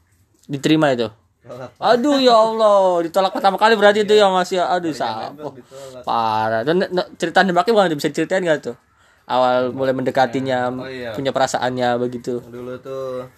diterima 0.48 0.90
itu? 0.96 1.08
Tolak 1.44 1.70
aduh 1.80 2.18
ya 2.18 2.34
Allah. 2.34 3.04
Ditolak 3.06 3.32
pertama 3.32 3.56
kali 3.56 3.78
berarti 3.78 4.02
itu 4.02 4.12
yang 4.16 4.34
masih 4.34 4.58
aduh 4.58 4.90
Nembak 4.90 5.00
sapo 5.00 5.48
ditolak. 5.54 6.02
Parah. 6.02 6.60
Dan 6.66 6.76
cerita 7.16 7.46
nembaknya 7.46 7.72
bukan 7.72 7.96
bisa 7.96 8.10
ceritain 8.10 8.42
gak 8.42 8.72
tuh? 8.72 8.76
Awal 9.28 9.76
mulai 9.76 9.92
mendekatinya 9.92 10.72
Oh, 10.72 10.88
iya. 10.88 11.12
punya 11.12 11.36
perasaannya 11.36 12.00
begitu. 12.00 12.40
Dulu 12.42 12.80
tuh 12.80 13.28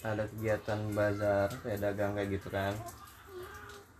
ada 0.00 0.24
kegiatan 0.30 0.78
bazar 0.96 1.52
kayak 1.60 1.78
dagang 1.84 2.14
kayak 2.16 2.38
gitu 2.38 2.48
kan. 2.48 2.72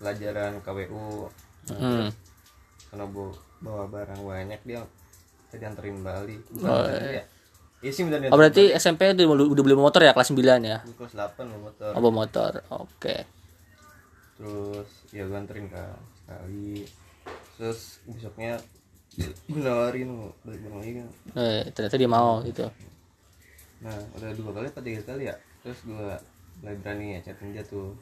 Pelajaran 0.00 0.62
KWU 0.64 1.28
hmm. 1.74 2.08
Karena 2.90 3.06
bu- 3.06 3.38
bawa 3.60 3.86
barang 3.86 4.20
banyak 4.20 4.60
dia 4.64 4.80
saya 5.46 5.58
dianterin 5.60 6.00
Bali. 6.00 6.36
Oh, 6.60 6.86
iya. 6.86 7.22
Iya 7.80 7.90
sih 7.90 8.04
bener 8.04 8.28
oh 8.28 8.36
berarti 8.36 8.70
SMP 8.72 9.08
udah 9.08 9.24
udah 9.24 9.62
beli 9.64 9.72
motor 9.74 10.00
ya 10.00 10.12
kelas 10.12 10.28
9 10.28 10.36
ya? 10.60 10.78
Kelas 10.84 11.14
8 11.14 11.48
loh 11.48 11.60
motor. 11.64 11.90
Oh 11.90 12.00
bawa 12.00 12.14
motor 12.18 12.52
oke. 12.68 13.16
Terus 14.36 14.88
ya 15.10 15.24
gue 15.24 15.34
anterin 15.34 15.66
kan 15.66 15.96
sekali 16.14 16.84
terus 17.56 17.80
besoknya 18.04 18.56
nawarin 19.50 20.08
mau 20.08 20.28
balik 20.42 20.60
bareng 20.60 20.78
lagi 20.78 20.92
kan. 20.96 21.08
Eh, 21.36 21.62
ternyata 21.70 21.96
dia 21.96 22.10
mau 22.10 22.40
gitu. 22.42 22.64
Nah 23.80 23.96
udah 24.14 24.30
dua 24.34 24.50
kali 24.52 24.66
apa 24.68 24.80
tiga 24.80 25.00
kali 25.02 25.24
ya? 25.26 25.34
Terus 25.60 25.78
gue 25.82 26.08
mulai 26.60 26.76
berani 26.76 27.06
ya 27.16 27.20
chatting 27.22 27.50
dia 27.52 27.64
tuh 27.64 27.96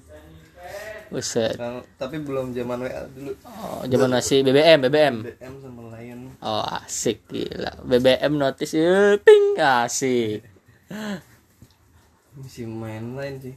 Buset. 1.08 1.56
Nah, 1.56 1.80
tapi 1.96 2.20
belum 2.20 2.52
zaman 2.52 2.84
WA 2.84 3.08
dulu 3.08 3.32
Oh, 3.44 3.80
zaman 3.82 4.10
masih 4.12 4.44
BBM, 4.44 4.78
BBM. 4.84 5.16
BM 5.24 5.54
sama 5.58 5.82
lain 5.92 6.18
Oh, 6.38 6.62
asik 6.78 7.24
gila. 7.26 7.72
BBM 7.82 8.32
notice 8.34 8.76
eh, 8.76 9.16
ping 9.18 9.56
asik. 9.56 10.44
masih 12.38 12.64
main 12.64 13.04
lain 13.12 13.34
sih 13.42 13.54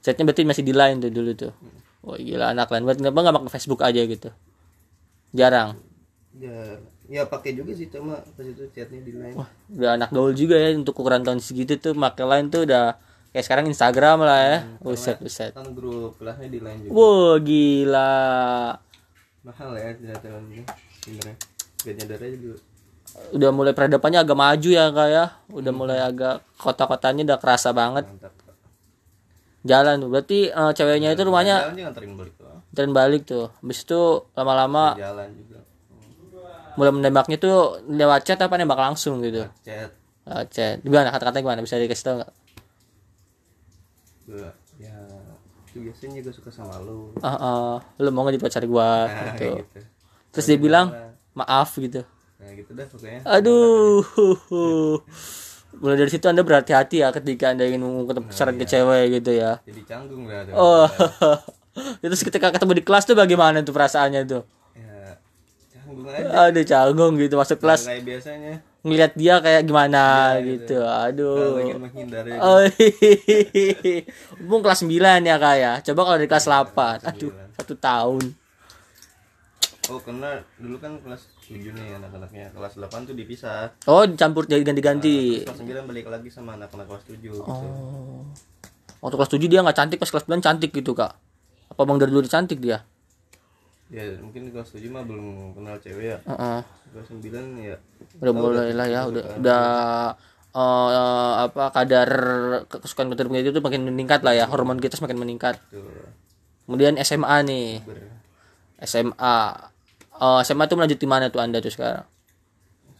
Chatnya 0.00 0.22
berarti 0.24 0.42
masih 0.42 0.62
di 0.62 0.70
line 0.70 0.98
tuh 0.98 1.10
dulu 1.10 1.30
tuh. 1.34 1.52
Oh 2.00 2.14
gila 2.14 2.50
anak 2.50 2.70
lain. 2.70 2.84
Buat 2.84 2.98
kenapa 2.98 3.18
nggak 3.20 3.34
pakai 3.42 3.52
Facebook 3.52 3.80
aja 3.80 4.00
gitu? 4.00 4.30
Jarang. 5.30 5.76
ya 6.34 6.78
ya 7.06 7.22
pakai 7.26 7.54
juga 7.54 7.70
sih 7.70 7.86
cuma 7.86 8.18
pas 8.34 8.42
itu 8.42 8.64
chatnya 8.72 8.98
di 8.98 9.12
line 9.14 9.36
Wah, 9.36 9.46
udah 9.70 9.94
anak 9.94 10.10
gaul 10.10 10.32
juga 10.32 10.56
ya 10.56 10.72
untuk 10.72 10.96
ukuran 10.96 11.22
tahun 11.22 11.38
segitu 11.38 11.76
tuh 11.76 11.92
pakai 11.94 12.24
line 12.26 12.48
tuh 12.48 12.64
udah 12.66 12.96
kayak 13.34 13.44
sekarang 13.50 13.66
Instagram 13.66 14.22
lah 14.22 14.38
ya. 14.38 14.58
Buset, 14.78 15.18
buset. 15.18 15.50
kan 15.50 15.74
grup 15.74 16.14
kelasnya 16.22 16.46
di 16.46 16.62
line 16.62 16.86
juga 16.86 16.94
Wow, 16.94 17.42
gila. 17.42 18.14
mahal 19.44 19.76
ya 19.76 19.90
tidak 19.92 20.22
terlalu 20.24 20.62
sebenarnya 21.04 21.36
gak 21.84 21.94
nyadar 22.00 22.20
aja 22.22 22.38
dulu 22.40 22.56
Udah 23.30 23.50
mulai 23.54 23.72
peradabannya 23.76 24.18
agak 24.26 24.38
maju 24.38 24.70
ya 24.74 24.84
kak 24.90 25.08
ya. 25.10 25.24
Udah 25.50 25.72
mulai 25.74 25.98
agak 26.02 26.42
kota-kotanya 26.58 27.22
udah 27.22 27.38
kerasa 27.38 27.70
banget. 27.70 28.06
mantap. 28.10 28.32
Jalan 29.62 29.94
tuh. 30.02 30.08
Berarti 30.10 30.38
eh, 30.50 30.72
ceweknya 30.74 31.14
itu 31.14 31.22
rumahnya 31.22 31.56
jalan 31.74 32.14
balik 32.18 32.34
tuh 32.38 32.90
balik 32.90 33.22
tuh. 33.22 33.46
Habis 33.62 33.78
itu 33.86 34.00
lama-lama 34.34 34.98
jalan 34.98 35.30
juga 35.34 35.62
mulai 36.74 36.90
menembaknya 36.90 37.38
tuh 37.38 37.86
lewat 37.86 38.26
chat 38.26 38.38
apa 38.42 38.54
nembak 38.58 38.82
langsung 38.82 39.22
gitu. 39.22 39.46
chat 39.62 39.94
Lewat 40.26 40.46
chat. 40.50 40.76
Gimana 40.82 41.14
kata-katanya 41.14 41.42
gimana? 41.46 41.60
Bisa 41.62 41.78
dikasih 41.78 42.02
tau 42.02 42.14
nggak? 42.18 42.32
Gue 44.24 44.48
ya 44.76 44.94
itu 45.66 45.78
biasanya 45.82 46.18
juga 46.18 46.30
suka 46.32 46.50
sama 46.50 46.78
lu 46.78 47.10
Ah, 47.18 47.34
ah, 47.34 47.72
lu 47.98 48.08
mau 48.08 48.22
nggak 48.22 48.34
jadi 48.34 48.42
pacar 48.42 48.62
gua 48.64 49.04
nah, 49.04 49.34
gitu. 49.34 49.36
kayak 49.36 49.54
gitu 49.60 49.78
Terus 50.30 50.46
dia 50.46 50.58
bilang 50.58 50.86
maaf 51.32 51.74
gitu. 51.76 52.02
nah 52.36 52.50
gitu 52.50 52.70
dah 52.70 52.86
pokoknya 52.86 53.20
Aduh. 53.24 54.02
Mulai 55.74 55.96
dari 55.96 56.06
situ 56.08 56.22
Anda 56.24 56.40
berhati-hati 56.40 56.96
ya 56.96 57.10
ketika 57.10 57.50
Anda 57.50 57.66
ingin 57.66 57.82
mengungkapkan 57.82 58.24
pacaran 58.24 58.54
ke 58.54 58.64
cewek 58.64 59.04
gitu 59.12 59.30
ya. 59.32 59.58
jadi 59.60 59.80
canggung 59.84 60.24
lah 60.24 60.42
tuh 60.44 60.54
Oh. 60.54 60.86
Terus 62.00 62.22
ketika 62.22 62.48
ketemu 62.48 62.78
di 62.78 62.84
kelas 62.84 63.02
tuh 63.02 63.14
bagaimana 63.14 63.58
tuh 63.60 63.74
perasaannya 63.74 64.22
tuh? 64.24 64.42
ya 64.72 65.18
canggung 65.72 66.06
aja 66.06 66.46
Aduh 66.46 66.62
canggung 66.64 67.12
gitu 67.16 67.34
masuk 67.34 67.58
kelas 67.58 67.82
kayak 67.84 68.02
biasanya 68.04 68.62
ngelihat 68.84 69.16
dia 69.16 69.40
kayak 69.40 69.64
gimana 69.64 70.36
gitu. 70.44 70.76
Aduh. 70.84 71.56
Kalau 71.56 71.60
ingin 71.64 71.80
menghindar 71.80 72.24
ya 72.28 72.36
Oh, 72.38 72.60
Bung 74.44 74.60
kelas 74.60 74.84
9 74.84 74.92
ya 75.24 75.36
kak 75.40 75.56
ya. 75.56 75.72
Coba 75.80 76.00
kalau 76.04 76.18
di 76.20 76.28
kelas 76.28 76.46
8. 76.46 77.00
Aduh, 77.08 77.32
satu 77.56 77.74
tahun. 77.74 78.24
oh 79.84 80.00
karena 80.00 80.40
dulu 80.56 80.80
kan 80.80 80.96
kelas 80.96 81.28
7 81.44 81.60
nih 81.76 82.00
anak-anaknya 82.00 82.56
kelas 82.56 82.72
8 82.80 83.04
tuh 83.04 83.12
dipisah 83.12 83.68
Oh, 83.84 84.08
dicampur 84.08 84.48
jadi 84.48 84.64
ganti-ganti. 84.64 85.44
Terus 85.44 85.60
kelas 85.60 85.84
9 85.84 85.88
balik 85.88 86.06
lagi 86.08 86.28
sama 86.32 86.56
anak-anak 86.56 86.88
kelas 86.88 87.04
7 87.04 87.20
gitu 87.20 87.40
Oh. 87.44 88.24
Waktu 89.00 89.16
kelas 89.16 89.32
7 89.36 89.44
dia 89.44 89.60
nggak 89.60 89.76
cantik, 89.76 89.98
pas 90.00 90.08
kelas 90.08 90.24
9 90.24 90.40
cantik 90.40 90.72
gitu, 90.72 90.96
Kak. 90.96 91.12
Apa 91.68 91.84
Bang 91.84 92.00
dari 92.00 92.08
dulu 92.08 92.24
cantik 92.24 92.56
dia? 92.60 92.80
Ya 93.92 94.02
mungkin 94.20 94.48
kelas 94.48 94.74
7 94.74 94.88
mah 94.88 95.04
belum 95.04 95.54
kenal 95.56 95.76
cewek 95.80 96.16
ya 96.16 96.18
Heeh. 96.24 96.60
kelas 96.92 97.08
9 97.08 97.60
ya 97.60 97.76
Udah 98.20 98.32
mulai 98.32 98.70
lah 98.72 98.86
ya, 98.88 99.00
udah 99.08 99.24
udah 99.40 99.64
eh, 100.54 101.32
apa 101.50 101.64
kadar 101.74 102.10
kesukaan 102.70 103.10
keturunan 103.12 103.42
itu 103.42 103.50
tuh 103.50 103.64
makin 103.64 103.84
meningkat 103.84 104.22
lah 104.22 104.32
ya, 104.36 104.44
hormon 104.46 104.78
kita 104.78 104.94
semakin 104.94 105.18
meningkat. 105.18 105.58
Kemudian 106.64 106.94
SMA 107.02 107.36
nih. 107.42 107.82
ber 107.82 107.98
SMA. 108.84 109.38
Eh, 110.14 110.40
SMA 110.46 110.64
tuh 110.70 110.76
melanjut 110.78 110.98
di 111.00 111.08
mana 111.10 111.26
tuh 111.26 111.42
Anda 111.42 111.58
tuh 111.58 111.74
sekarang? 111.74 112.06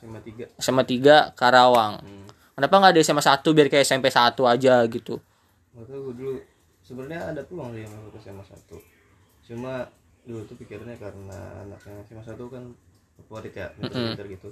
SMA 0.02 0.18
3 0.20 0.58
SMA 0.58 0.82
3 0.82 1.36
Karawang. 1.38 2.02
Hmm. 2.02 2.26
Kenapa 2.58 2.74
nggak 2.74 2.92
ada 2.98 3.00
SMA 3.06 3.22
1 3.22 3.54
biar 3.54 3.68
kayak 3.70 3.86
SMP 3.86 4.10
1 4.10 4.34
aja 4.50 4.82
gitu? 4.90 5.22
Gue 5.74 6.12
dulu 6.14 6.38
sebenarnya 6.84 7.32
ada 7.32 7.40
peluang 7.48 7.72
sih 7.72 7.88
masuk 7.88 8.10
ke 8.12 8.18
SMA 8.20 8.44
1 8.44 8.76
cuma 9.44 9.88
dulu 10.24 10.42
tuh 10.48 10.56
pikirnya 10.56 10.96
karena 10.96 11.38
anaknya 11.62 12.00
SMA 12.08 12.24
1 12.24 12.36
kan 12.48 12.64
favorit 13.14 13.54
ya 13.54 13.68
pinter 13.76 14.26
gitu. 14.26 14.48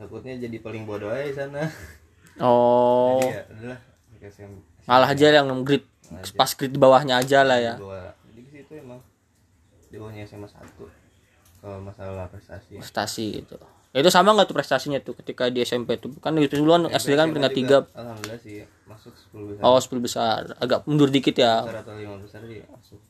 Takutnya 0.00 0.40
jadi 0.40 0.56
paling 0.64 0.88
bodoh 0.88 1.12
aja 1.12 1.26
di 1.28 1.34
sana. 1.36 1.62
Oh, 2.40 3.20
jadi 3.20 3.36
ya 3.36 3.42
adalah 3.52 3.78
ke 4.16 4.28
SMA 4.32 4.60
ngalah 4.88 5.10
aja 5.12 5.26
yang 5.28 5.60
grid 5.66 5.84
pas 6.34 6.50
grid 6.56 6.72
di 6.72 6.80
bawahnya 6.80 7.20
aja 7.20 7.44
lah 7.44 7.58
ya. 7.60 7.74
dua 7.76 8.16
jadi 8.32 8.40
ke 8.42 8.50
situ 8.50 8.72
emang 8.80 8.98
di 9.92 9.96
bawahnya 10.00 10.24
SMA 10.24 10.48
1 10.48 10.56
kalau 11.60 11.78
masalah 11.84 12.26
prestasi. 12.32 12.80
Prestasi 12.80 13.44
gitu. 13.44 13.60
Itu 13.90 14.08
sama 14.08 14.32
nggak 14.32 14.48
tuh 14.48 14.56
prestasinya 14.56 15.02
tuh 15.02 15.18
ketika 15.18 15.50
di 15.50 15.60
SMP 15.66 15.98
tuh? 15.98 16.14
Kan 16.22 16.38
itu 16.38 16.56
duluan 16.56 16.86
SD 16.88 17.18
kan 17.18 17.34
peringkat 17.34 17.52
3 17.92 17.98
alhamdulillah 17.98 18.38
sih 18.40 18.62
masuk 18.86 19.12
10 19.34 19.58
besar. 19.58 19.62
Oh 19.66 19.76
10 19.76 19.98
besar. 20.00 20.40
Agak 20.62 20.86
mundur 20.88 21.10
dikit 21.10 21.34
ya. 21.36 21.66
Besar 21.66 21.82
atau 21.84 21.98
lima 21.98 22.16
besar 22.22 22.40
dia 22.46 22.64
masuk 22.70 23.02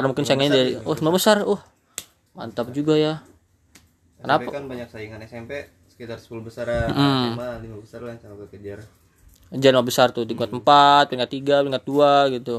Karena 0.00 0.08
mungkin 0.08 0.24
saingannya 0.24 0.48
dari 0.50 0.70
Oh 0.80 0.96
5 0.96 1.12
besar. 1.12 1.44
Oh 1.44 1.60
mantap 2.32 2.72
juga 2.72 2.96
ya. 2.96 3.20
SMP 4.16 4.48
kan 4.48 4.64
banyak 4.64 4.88
saingan 4.88 5.20
SMP 5.20 5.60
sekitar 5.86 6.16
10 6.16 6.40
besar 6.40 6.64
ya 6.64 6.88
SMA 6.88 7.48
5 7.60 7.84
besar 7.84 8.00
lah 8.00 8.16
yang 8.16 8.48
kejar. 8.48 8.80
Jangan 9.52 9.82
5 9.82 9.88
besar 9.92 10.08
tuh 10.08 10.24
Tingkat 10.24 10.48
4 10.48 11.10
Peringkat 11.10 11.30
3 11.30 11.60
Peringkat 11.60 11.84
2 11.84 12.32
gitu. 12.32 12.56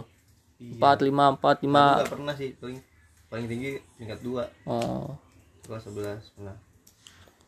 4 0.59 0.77
5 1.01 1.41
4 1.41 1.65
5 1.65 1.65
Aku 1.65 1.97
nggak 1.97 2.13
pernah 2.13 2.33
sih 2.37 2.53
paling 2.53 2.77
paling 3.25 3.45
tinggi 3.49 3.71
tingkat 3.97 4.19
2 4.21 4.45
Oh. 4.69 5.17
Kelas 5.65 5.81
11 5.87 6.35
pernah. 6.37 6.55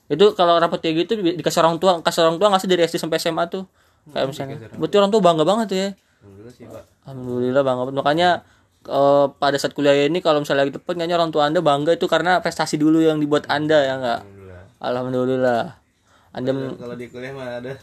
Itu 0.08 0.26
kalau 0.34 0.58
rapot 0.58 0.80
kayak 0.80 1.06
gitu 1.06 1.20
di- 1.20 1.38
dikasih 1.38 1.60
orang 1.60 1.78
tua 1.78 2.02
kasih 2.02 2.26
orang 2.26 2.42
tua 2.42 2.48
nggak 2.50 2.62
sih 2.62 2.70
dari 2.72 2.82
SD 2.84 2.98
sampai 2.98 3.20
SMA 3.20 3.46
tuh? 3.46 3.70
Kayak 4.10 4.26
misalnya. 4.30 4.56
berarti 4.74 4.96
orang 4.98 5.12
tua 5.12 5.22
bangga 5.22 5.44
banget 5.44 5.66
tuh 5.70 5.78
ya? 5.78 5.90
Alhamdulillah 6.24 6.54
sih 6.54 6.66
pak. 6.66 6.84
Alhamdulillah 7.04 7.62
bangga 7.62 7.82
banget. 7.84 7.96
Makanya 8.00 8.30
eh, 8.88 9.26
pada 9.38 9.58
saat 9.60 9.74
kuliah 9.78 10.08
ini 10.08 10.20
kalau 10.20 10.44
misalnya 10.44 10.68
lagi 10.68 10.76
tepat 10.76 10.94
kayaknya 10.98 11.16
orang 11.20 11.32
tua 11.32 11.48
anda 11.48 11.60
bangga 11.60 11.96
itu 11.96 12.06
karena 12.08 12.40
prestasi 12.44 12.76
dulu 12.80 13.00
yang 13.04 13.20
dibuat 13.20 13.48
anda 13.48 13.80
ya 13.80 13.94
enggak 14.00 14.22
alhamdulillah. 14.24 14.62
Alhamdulillah. 14.84 15.64
Anda 16.34 16.52
kalau 16.76 16.96
di 16.98 17.08
kuliah 17.14 17.32
mah 17.32 17.62
ada. 17.62 17.74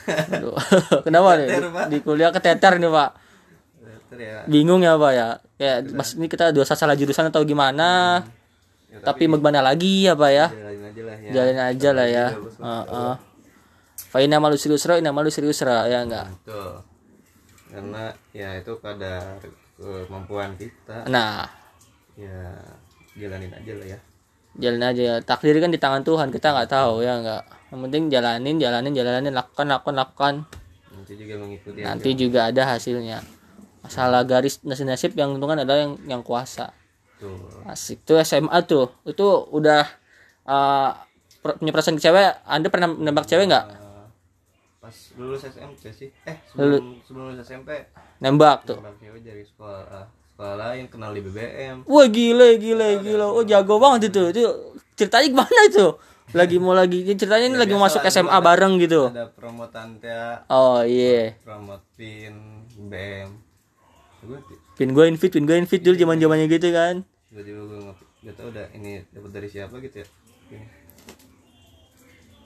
Kenapa 1.06 1.36
nih? 1.36 1.48
Di 1.92 1.98
kuliah 2.00 2.32
keteter 2.32 2.80
nih 2.80 2.88
pak. 2.88 3.10
Ya. 4.16 4.42
Bingung 4.48 4.82
ya 4.82 4.96
pak 4.96 5.12
ya? 5.12 5.28
Kayak 5.60 5.78
mas 5.94 6.16
ini 6.16 6.26
kita 6.26 6.50
dua 6.50 6.64
salah 6.66 6.96
jurusan 6.96 7.28
atau 7.28 7.44
gimana? 7.44 8.24
Ya, 8.90 8.98
tapi 9.06 9.30
mau 9.30 9.38
gimana 9.38 9.62
lagi 9.62 10.08
ya 10.08 10.18
pak 10.18 10.30
ya? 10.32 10.46
jalanin 10.50 10.82
aja 10.82 11.02
lah 11.04 11.16
ya. 11.20 11.30
Jalanin 11.30 11.60
aja 11.62 11.88
lah 11.94 12.06
ya. 12.08 12.26
Bos. 12.34 12.56
Heeh. 12.58 13.14
Faina 14.10 14.42
malu 14.42 14.58
serius 14.58 14.82
ina 14.90 15.14
malu 15.14 15.30
serius 15.30 15.62
ya 15.62 16.02
enggak 16.02 16.26
betul. 16.42 16.82
Karena 17.70 18.10
ya 18.34 18.58
itu 18.58 18.74
kadar 18.82 19.38
kemampuan 19.80 20.54
kita. 20.60 21.08
Nah. 21.08 21.48
Ya 22.14 22.52
jalanin 23.16 23.50
aja 23.52 23.72
lah 23.76 23.86
ya. 23.96 23.98
Jalan 24.60 24.82
aja 24.84 25.02
ya. 25.02 25.14
Takdir 25.24 25.56
kan 25.58 25.72
di 25.72 25.80
tangan 25.80 26.04
Tuhan 26.04 26.28
kita 26.28 26.52
nggak 26.52 26.68
tahu 26.68 27.00
ya 27.00 27.16
enggak 27.16 27.42
yang 27.70 27.86
penting 27.86 28.02
jalanin 28.10 28.56
jalanin 28.58 28.92
jalanin 28.92 29.32
lakukan 29.32 29.66
lakukan 29.70 29.94
lakukan. 29.94 30.34
Nanti 30.90 31.12
juga 31.14 31.34
mengikuti 31.38 31.78
nanti 31.80 32.10
juga 32.18 32.40
ada 32.50 32.62
hasilnya. 32.76 33.22
Masalah 33.80 34.26
garis 34.26 34.60
nasib 34.66 34.84
nasib 34.90 35.12
yang 35.16 35.38
untungan 35.38 35.62
adalah 35.62 35.86
yang 35.86 35.94
yang 36.04 36.22
kuasa. 36.26 36.74
Tuh 37.22 37.62
asik. 37.70 38.02
Tuh 38.02 38.18
SMA 38.26 38.58
tuh. 38.66 38.90
Itu 39.06 39.48
udah 39.54 39.86
uh, 40.44 40.90
punya 41.40 41.70
perasaan 41.72 41.96
ke 41.96 42.02
cewek. 42.04 42.42
Anda 42.44 42.68
pernah 42.68 42.90
nembak 42.90 43.30
cewek 43.30 43.46
nggak 43.48 43.89
lulus 45.20 45.44
SMP 45.44 45.92
sih. 45.92 46.08
Eh 46.24 46.36
sebelum 46.48 47.04
sebelum 47.04 47.24
lulus 47.30 47.44
SMP 47.44 47.92
nembak 48.24 48.64
tuh. 48.64 48.80
Nembak 48.80 48.96
cewek 48.96 49.20
dari 49.20 49.44
sekolah 49.44 49.82
ah, 49.92 50.06
sekolah 50.08 50.54
lain 50.56 50.88
kenal 50.88 51.12
di 51.12 51.20
BBM 51.20 51.84
wah 51.84 52.06
gile 52.08 52.56
gile 52.56 53.04
gile 53.04 53.26
oh 53.28 53.44
jago 53.44 53.76
banget 53.76 54.08
itu. 54.08 54.22
Itu 54.32 54.42
ceritanya 54.96 55.26
gimana 55.28 55.60
itu? 55.68 55.86
Lagi 56.30 56.56
mau 56.62 56.72
lagi 56.72 57.02
ceritanya 57.04 57.46
ini 57.50 57.58
lagi 57.58 57.72
mau 57.74 57.84
masuk 57.90 58.06
SMA 58.06 58.38
bareng 58.38 58.78
gitu. 58.80 59.10
ada 59.10 59.28
promo 59.28 59.66
tante 59.68 60.08
oh 60.48 60.80
iya. 60.86 61.36
Promo 61.44 61.76
pin 61.98 62.64
BBM 62.74 63.50
gue 64.20 64.38
pin 64.76 64.92
gue 64.92 65.04
invite 65.08 65.32
pin 65.32 65.44
gue 65.48 65.56
invite 65.56 65.80
dulu 65.80 65.96
zaman 65.96 66.16
zamannya 66.20 66.46
gitu 66.48 66.68
kan. 66.72 67.04
Tiba-tiba 67.32 67.60
gue 67.64 67.78
nggak 68.20 68.34
tahu 68.36 68.48
udah 68.52 68.66
ini 68.76 69.00
dapat 69.12 69.30
dari 69.32 69.48
siapa 69.48 69.80
gitu 69.80 70.04
ya. 70.04 70.06
Ini. 70.52 70.66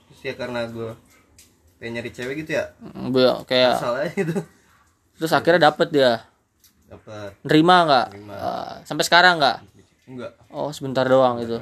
Terus 0.07 0.21
ya 0.23 0.33
karena 0.39 0.61
gue 0.71 0.89
pengen 1.85 2.01
nyari 2.01 2.09
cewek 2.09 2.41
gitu 2.41 2.57
ya? 2.57 2.73
Bu- 3.13 3.45
kayak 3.45 3.77
salah 3.77 4.09
gitu. 4.09 4.33
terus 5.21 5.29
akhirnya 5.29 5.69
dapet 5.69 5.93
dia. 5.93 6.25
Dapat 6.89 7.37
nerima 7.45 7.75
nggak? 7.85 8.07
Nerima. 8.17 8.33
Ah, 8.33 8.73
sampai 8.81 9.05
sekarang 9.05 9.37
nggak? 9.37 9.57
Enggak 10.05 10.33
oh 10.53 10.69
sebentar 10.69 11.05
doang 11.05 11.41
itu 11.41 11.57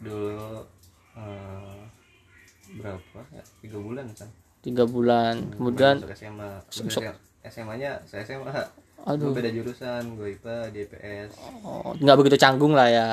dulu 0.00 0.64
eh, 1.18 1.80
berapa 2.80 3.20
ya? 3.34 3.42
Tiga 3.60 3.78
bulan 3.82 4.06
kan 4.16 4.28
tiga 4.64 4.84
bulan. 4.84 5.34
Kemudian 5.54 6.02
masuk 6.02 6.12
SMA 6.16 6.50
Udah 6.98 7.16
SMA 7.48 7.74
nya 7.80 7.92
saya 8.08 8.24
SMA 8.24 8.52
aduh. 9.04 9.30
Beda 9.30 9.48
jurusan 9.48 10.18
gue 10.18 10.36
IPA 10.36 10.56
di 10.74 10.78
IPS 10.84 11.30
oh, 11.64 11.94
nggak 11.96 12.16
begitu 12.18 12.36
canggung 12.36 12.74
lah 12.74 12.88
ya? 12.90 13.08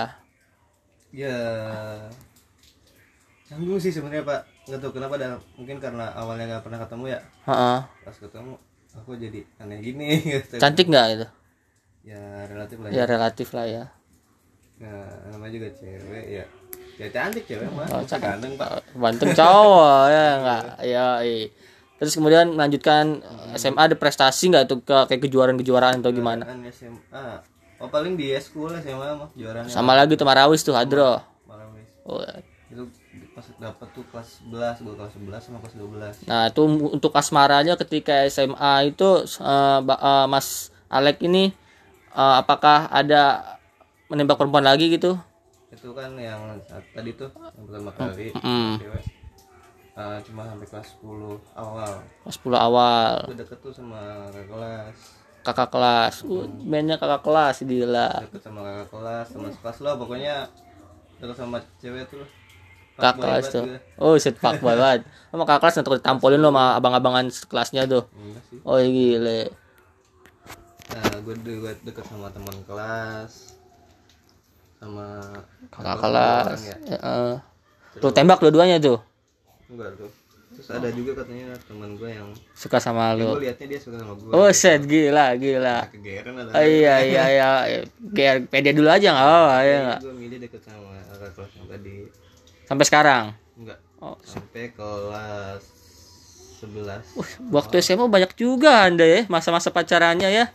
Ya 1.13 1.37
canggung 3.45 3.77
sih 3.77 3.93
sebenarnya 3.93 4.25
pak 4.25 4.41
nggak 4.65 4.79
tahu 4.81 4.91
kenapa 4.97 5.13
dah 5.21 5.31
mungkin 5.61 5.77
karena 5.77 6.09
awalnya 6.17 6.45
nggak 6.57 6.63
pernah 6.65 6.79
ketemu 6.81 7.05
ya. 7.13 7.19
Heeh. 7.45 7.79
pas 7.85 8.17
ketemu 8.17 8.53
aku 8.95 9.11
jadi 9.19 9.39
aneh 9.61 9.77
gini 9.83 10.07
gitu. 10.41 10.55
cantik 10.57 10.89
nggak 10.89 11.05
itu? 11.13 11.27
Ya 12.05 12.21
relatif 12.49 12.77
lah 12.81 12.89
ya, 12.89 12.97
ya. 12.97 13.03
relatif 13.05 13.47
lah 13.53 13.65
ya. 13.65 13.83
Nah, 14.75 15.07
namanya 15.31 15.51
juga 15.55 15.69
cewek 15.77 16.25
ya. 16.27 16.45
Ya 16.95 17.07
cantik 17.11 17.43
cewek 17.45 17.69
mah. 17.73 17.87
Oh, 17.91 18.01
Masa 18.01 18.17
ganteng 18.17 18.53
pak. 18.57 18.81
Banteng 18.97 19.31
cowok 19.37 20.03
ya 20.15 20.27
nggak. 20.41 20.63
Ya 20.85 21.07
iya. 21.21 21.47
terus 21.95 22.11
kemudian 22.11 22.51
melanjutkan 22.51 23.23
eh, 23.23 23.55
SMA 23.55 23.79
ada 23.87 23.95
prestasi 23.95 24.51
nggak 24.51 24.67
tuh 24.67 24.83
ke 24.83 24.97
kayak 25.07 25.21
kejuaraan 25.31 25.55
kejuaraan 25.55 26.03
atau 26.03 26.11
gimana? 26.11 26.43
kan 26.43 26.59
SMA 26.67 27.25
oh 27.79 27.87
paling 27.87 28.19
di 28.19 28.35
school 28.43 28.67
SMA 28.83 29.15
mah 29.15 29.31
juaranya 29.31 29.71
sama 29.71 29.95
lagi 29.95 30.19
tuh 30.19 30.27
Marawis 30.27 30.59
tuh 30.59 30.75
Hadro. 30.75 31.23
Marawis 31.47 31.87
oh, 32.03 32.19
pas 33.35 33.45
dapat 33.59 33.87
tuh 33.91 34.03
kelas 34.07 34.29
11 34.47 34.79
gue 34.79 34.95
kelas 34.95 35.13
11 35.19 35.43
sama 35.43 35.57
kelas 35.59 35.75
12 35.75 36.31
nah 36.31 36.47
itu 36.47 36.61
untuk 36.65 37.11
asmaranya 37.11 37.75
ketika 37.75 38.23
SMA 38.25 38.89
itu 38.89 39.09
Ba- 39.83 39.99
eh, 39.99 40.25
Mas 40.25 40.71
Alek 40.87 41.19
ini 41.21 41.51
eh, 42.09 42.35
apakah 42.39 42.87
ada 42.87 43.43
menembak 44.07 44.37
perempuan 44.39 44.63
lagi 44.63 44.87
gitu? 44.87 45.17
Itu 45.67 45.91
kan 45.91 46.15
yang 46.15 46.61
tadi 46.93 47.11
tuh 47.11 47.27
yang 47.57 47.65
pertama 47.67 47.91
kali 47.91 48.31
Mm. 48.31 48.79
cewek. 48.79 49.03
Uh, 49.95 50.19
cuma 50.27 50.43
sampai 50.43 50.67
kelas 50.67 50.87
10 50.99 51.39
awal. 51.55 51.91
Kelas 52.23 52.35
10 52.37 52.59
awal. 52.59 53.13
Gue 53.31 53.39
deket 53.39 53.59
tuh 53.63 53.71
sama 53.71 54.27
kakak 54.27 54.47
kelas. 54.51 54.95
Kakak 55.41 55.69
kelas. 55.71 56.13
Uh, 56.27 56.43
mainnya 56.61 56.99
kakak 56.99 57.23
kelas 57.23 57.63
gila. 57.63 58.11
Deket 58.27 58.43
sama 58.43 58.59
kakak 58.61 58.87
kelas 58.91 59.25
sama 59.31 59.47
sekelas 59.49 59.77
lo 59.81 59.91
pokoknya 59.97 60.35
deket 61.17 61.37
sama 61.39 61.57
cewek 61.79 62.03
tuh 62.11 62.27
kakak 62.95 63.15
kelas 63.19 63.45
tuh. 63.51 63.65
oh 63.99 64.15
set 64.15 64.39
pak 64.39 64.63
banget. 64.63 65.03
Sama 65.31 65.43
kakak 65.43 65.61
kelas 65.67 65.75
nanti 65.79 65.89
ditampolin 65.99 66.39
lo 66.39 66.49
sama 66.51 66.79
abang-abangan 66.79 67.27
kelasnya 67.51 67.83
tuh. 67.87 68.03
Enggak 68.15 68.43
sih. 68.47 68.59
Oh 68.63 68.79
gile. 68.79 69.41
Nah 70.95 71.03
gue 71.19 71.35
deket, 71.43 71.77
deket 71.83 72.05
sama 72.07 72.27
teman 72.31 72.55
kelas. 72.63 73.31
Sama 74.79 75.05
kakak 75.71 75.97
kelas. 75.99 76.45
orang 76.47 76.63
ya? 76.63 76.77
Ya, 76.87 76.97
eh. 77.03 77.35
tuh 77.99 78.11
tembak 78.15 78.39
dua-duanya 78.39 78.79
tuh? 78.79 78.99
Enggak 79.67 79.99
tuh. 79.99 80.11
Terus 80.55 80.71
ada 80.71 80.87
juga 80.87 81.11
katanya 81.19 81.51
teman 81.67 81.99
gue 81.99 82.09
yang 82.15 82.31
suka 82.55 82.79
sama 82.79 83.11
gue 83.19 83.27
lo 83.27 83.43
liatnya 83.43 83.75
dia 83.75 83.79
suka 83.83 83.99
sama 83.99 84.15
gue 84.15 84.31
oh 84.31 84.47
set 84.55 84.87
gila 84.87 85.35
gila. 85.35 85.91
Kegeran 85.91 86.47
ada 86.47 86.55
oh, 86.55 86.63
iya 86.63 86.95
iya 87.03 87.23
iya. 87.27 87.49
Biar 87.99 88.47
pede 88.47 88.71
dulu 88.71 88.87
aja 88.87 89.11
nggak 89.11 89.27
apa-apa 89.27 89.57
ya 89.67 89.77
nggak? 89.83 89.99
gue 89.99 90.15
milih 90.15 90.37
deket 90.47 90.61
sama 90.63 90.95
kakak 91.11 91.31
kelas 91.35 91.51
yang 91.59 91.67
tadi 91.67 91.95
sampai 92.65 92.85
sekarang? 92.85 93.23
Enggak. 93.55 93.79
Oh. 94.01 94.17
Sampai 94.21 94.75
kelas 94.75 95.63
11 96.61 97.51
waktu 97.51 97.83
SMA 97.83 98.05
banyak 98.09 98.31
juga 98.37 98.85
anda 98.85 99.05
ya. 99.05 99.25
Masa-masa 99.29 99.69
pacarannya 99.69 100.29
ya. 100.29 100.45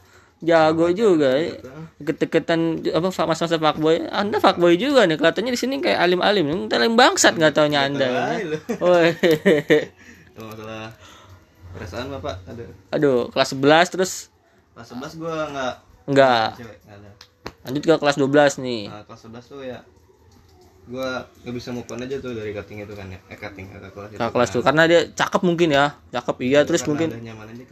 Jago 0.41 0.89
juga 0.89 1.37
ya. 1.37 1.61
deket-deketan 2.01 2.81
apa 2.97 3.09
fa- 3.13 3.29
masa-masa 3.29 3.61
fuckboy. 3.61 4.09
Anda 4.09 4.41
fuckboy 4.41 4.81
juga 4.81 5.05
nih. 5.05 5.21
Kelihatannya 5.21 5.53
di 5.53 5.61
sini 5.61 5.75
kayak 5.85 6.01
alim-alim. 6.01 6.67
Kita 6.67 6.81
alim 6.81 6.97
bangsat 6.97 7.37
nggak 7.37 7.53
taunya 7.53 7.85
anda 7.85 8.09
ya. 8.09 8.25
Woi. 8.81 9.13
Masalah 10.41 10.97
perasaan 11.77 12.07
bapak 12.17 12.35
ada? 12.49 12.65
Aduh 12.97 13.29
kelas 13.31 13.53
11 13.53 13.93
terus? 13.93 14.13
Kelas 14.73 14.89
11 14.97 15.21
gue 15.21 15.37
nggak 15.53 15.75
enggak 16.09 16.49
cewek 16.57 16.79
nggak 16.89 16.97
ada. 16.97 17.11
Lanjut 17.69 17.83
ke 17.85 17.95
kelas 18.01 18.17
12 18.17 18.65
nih. 18.65 18.83
Nah, 18.89 19.03
kelas 19.05 19.21
11 19.29 19.53
tuh 19.53 19.61
ya 19.61 19.79
gue 20.91 21.09
nggak 21.47 21.55
bisa 21.55 21.71
move 21.71 21.87
on 21.87 22.03
aja 22.03 22.19
tuh 22.19 22.35
dari 22.35 22.51
cutting 22.51 22.83
itu 22.83 22.95
kan 22.99 23.07
ya. 23.07 23.19
Eh 23.31 23.39
cutting 23.39 23.67
kakak 23.71 23.91
kelas 23.95 24.11
kakak 24.19 24.33
kelas 24.35 24.49
tuh 24.51 24.63
karena 24.67 24.83
dia 24.91 25.01
cakep 25.15 25.43
mungkin 25.47 25.69
ya. 25.71 25.87
Cakep 26.11 26.37
iya 26.43 26.61
terus 26.67 26.83
Karena 26.83 26.91
mungkin 26.91 27.09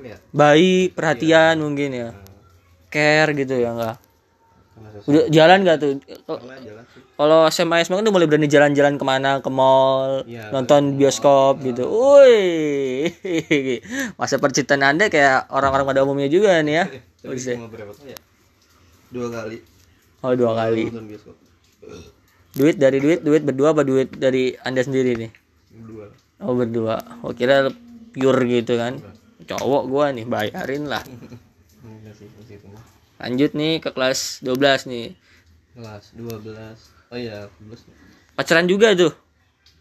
ya 0.06 0.16
baik 0.30 0.94
perhatian 0.94 1.58
mungkin 1.58 1.90
ya. 1.90 2.08
Nah, 2.14 2.22
care 2.94 3.34
gitu 3.34 3.54
ya 3.58 3.74
enggak? 3.74 3.96
Udah 5.10 5.26
jalan 5.26 5.66
gak 5.66 5.78
tuh? 5.82 5.98
Kalau 7.18 7.50
SMA 7.50 7.82
SMA 7.82 7.98
kan 7.98 8.04
udah 8.06 8.14
mulai 8.14 8.30
berani 8.30 8.46
jalan-jalan 8.46 8.94
ke 8.94 9.02
mana 9.02 9.42
ke 9.42 9.50
mall 9.50 10.22
Iya, 10.22 10.54
nonton 10.54 10.94
bioskop 10.94 11.58
gitu. 11.66 11.90
Woi. 11.90 13.10
Masa 14.18 14.38
percintaan 14.38 14.86
anda 14.86 15.10
kayak 15.10 15.50
orang-orang 15.50 15.86
pada 15.90 16.06
umumnya 16.06 16.30
juga 16.30 16.62
nih 16.62 16.74
ya. 16.78 16.84
Tapi 17.26 17.34
cuma 17.42 17.66
berapa 17.66 17.90
kali 17.90 18.14
ya? 18.14 18.18
Dua 19.10 19.26
kali. 19.26 19.58
Oh 20.22 20.32
dua 20.38 20.52
kali. 20.54 20.82
nonton 20.86 21.06
bioskop 21.10 21.34
duit 22.58 22.74
dari 22.74 22.98
duit 22.98 23.22
duit 23.22 23.46
berdua 23.46 23.70
apa 23.70 23.86
duit 23.86 24.10
dari 24.10 24.58
anda 24.66 24.82
sendiri 24.82 25.14
nih? 25.14 25.30
Dua 25.78 26.10
oh 26.42 26.54
berdua. 26.58 26.98
Oh 27.22 27.30
kira 27.30 27.70
pure 28.10 28.42
gitu 28.50 28.74
kan? 28.74 28.98
Cowok 29.46 29.82
gua 29.86 30.10
nih 30.10 30.26
bayarin 30.26 30.90
lah. 30.90 31.06
Lanjut 33.18 33.54
nih 33.54 33.78
ke 33.78 33.94
kelas 33.94 34.42
12 34.42 34.90
nih. 34.90 35.06
Kelas 35.78 36.04
12 36.18 37.14
oh 37.14 37.18
iya 37.18 37.46
12 37.62 38.34
pacaran 38.34 38.66
juga 38.66 38.94
tuh? 38.98 39.14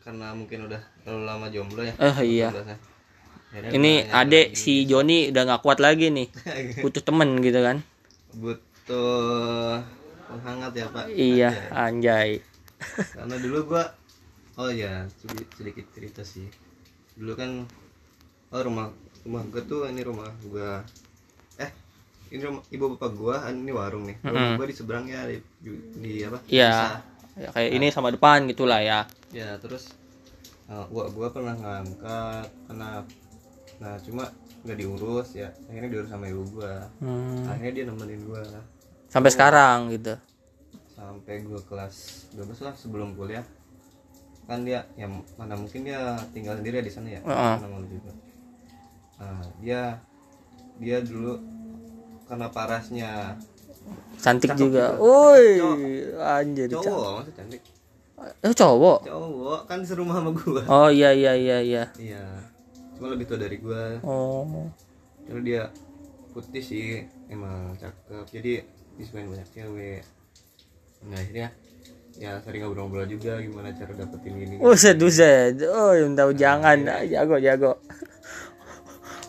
Karena 0.05 0.31
mungkin 0.37 0.69
udah 0.69 0.81
terlalu 1.01 1.23
lama 1.25 1.47
jomblo 1.49 1.81
ya. 1.81 1.93
Eh 1.97 2.17
iya. 2.29 2.49
12 2.53 2.61
ya. 2.61 2.77
Akhirnya 3.47 3.69
ini 3.73 3.91
adek 4.05 4.47
si 4.53 4.85
Joni 4.85 5.33
udah 5.33 5.43
nggak 5.49 5.61
kuat 5.65 5.81
lagi 5.81 6.13
nih. 6.13 6.27
Butuh 6.83 7.01
temen 7.01 7.41
gitu 7.41 7.59
kan? 7.65 7.81
Butuh 8.37 9.81
penghangat 10.29 10.71
ya 10.77 10.85
pak? 10.93 11.05
Iya 11.09 11.49
anjay 11.73 12.43
karena 13.11 13.35
dulu 13.37 13.57
gua 13.67 13.83
oh 14.57 14.69
ya 14.69 15.05
sedikit, 15.51 15.85
cerita 15.91 16.21
sih 16.21 16.45
dulu 17.13 17.33
kan 17.33 17.65
oh 18.49 18.61
rumah 18.61 18.89
rumah 19.21 19.43
gue 19.45 19.61
tuh 19.63 19.85
ini 19.85 20.01
rumah 20.01 20.29
gue 20.39 20.69
eh 21.57 21.71
ini 22.29 22.41
rumah 22.41 22.61
ibu 22.69 22.95
bapak 22.95 23.11
gue 23.11 23.35
ini 23.51 23.71
warung 23.71 24.05
nih 24.05 24.17
rumah 24.23 24.55
gue 24.55 24.65
di 24.67 24.75
seberangnya 24.75 25.19
di, 25.27 25.37
di 25.97 26.11
apa 26.21 26.37
Iya. 26.47 26.69
Pisah. 26.71 26.99
Ya, 27.37 27.49
kayak 27.53 27.69
ini 27.71 27.87
sama 27.89 28.09
depan 28.09 28.49
gitulah 28.49 28.81
ya. 28.81 29.05
ya 29.29 29.61
terus 29.61 29.93
uh, 30.65 30.81
gua 30.89 31.05
gua 31.13 31.29
pernah 31.29 31.53
ngangkat 31.53 32.49
anak 32.67 33.05
nah 33.77 33.93
cuma 34.01 34.25
nggak 34.65 34.73
diurus 34.73 35.37
ya 35.37 35.53
akhirnya 35.69 35.89
diurus 35.93 36.09
sama 36.09 36.25
ibu 36.25 36.41
gua 36.49 36.89
Hmm. 36.97 37.45
akhirnya 37.45 37.73
dia 37.77 37.85
nemenin 37.85 38.25
gua 38.25 38.41
Sampai 39.05 39.29
sekarang 39.29 39.93
gitu. 39.93 40.17
Sampai 40.97 41.45
gua 41.45 41.62
kelas 41.62 41.95
12 42.33 42.57
lah 42.60 42.73
sebelum 42.73 43.13
kuliah 43.13 43.45
kan 44.43 44.63
dia 44.63 44.81
ya 44.95 45.05
mana 45.36 45.53
mungkin 45.53 45.83
dia 45.83 46.01
tinggal 46.31 46.55
sendiri 46.55 46.79
ya 46.79 46.83
di 46.83 46.89
sana 46.89 47.07
ya. 47.10 47.21
Mana 47.21 47.67
malu 47.67 47.86
juga 47.86 48.12
nah, 49.17 49.45
dia 49.60 49.99
dia 50.77 50.97
dulu 50.99 51.38
karena 52.25 52.47
parasnya 52.49 53.38
Cantik 54.17 54.51
Cakep 54.51 54.60
juga. 54.60 54.86
juga. 54.91 54.99
Woi, 54.99 55.47
Cowok. 55.55 56.19
anjir. 56.19 56.67
cowok 56.67 57.10
masa 57.15 57.31
cantik 57.33 57.62
Eh, 58.41 58.51
cowok. 58.51 58.99
cowok 59.05 59.60
kan 59.63 59.79
serumah 59.79 60.15
sama 60.17 60.31
gua 60.33 60.62
Oh 60.67 60.89
iya 60.89 61.13
iya 61.13 61.33
iya 61.33 61.57
iya. 61.62 61.83
iya 61.95 62.23
cuma 62.93 63.13
lebih 63.13 63.25
tua 63.25 63.38
dari 63.38 63.62
gua 63.62 64.01
Oh. 64.01 64.67
Lalu 65.23 65.41
dia 65.45 65.69
putih 66.31 66.60
sih 66.60 66.99
emang 67.27 67.75
cakep 67.75 68.25
jadi 68.31 68.65
disukain 68.95 69.27
banyak 69.27 69.47
cewek 69.49 70.01
nah 71.08 71.17
akhirnya 71.17 71.50
ya 72.17 72.41
sering 72.41 72.65
ngobrol-ngobrol 72.65 73.06
juga 73.06 73.38
gimana 73.39 73.70
cara 73.78 73.93
dapetin 73.93 74.34
ini 74.41 74.56
Buset, 74.58 74.98
buset. 74.98 75.54
Oh, 75.70 75.93
yang 75.93 76.17
tahu 76.17 76.34
jangan. 76.34 76.82
Ah, 76.89 77.06
jago, 77.06 77.38
jago. 77.38 77.72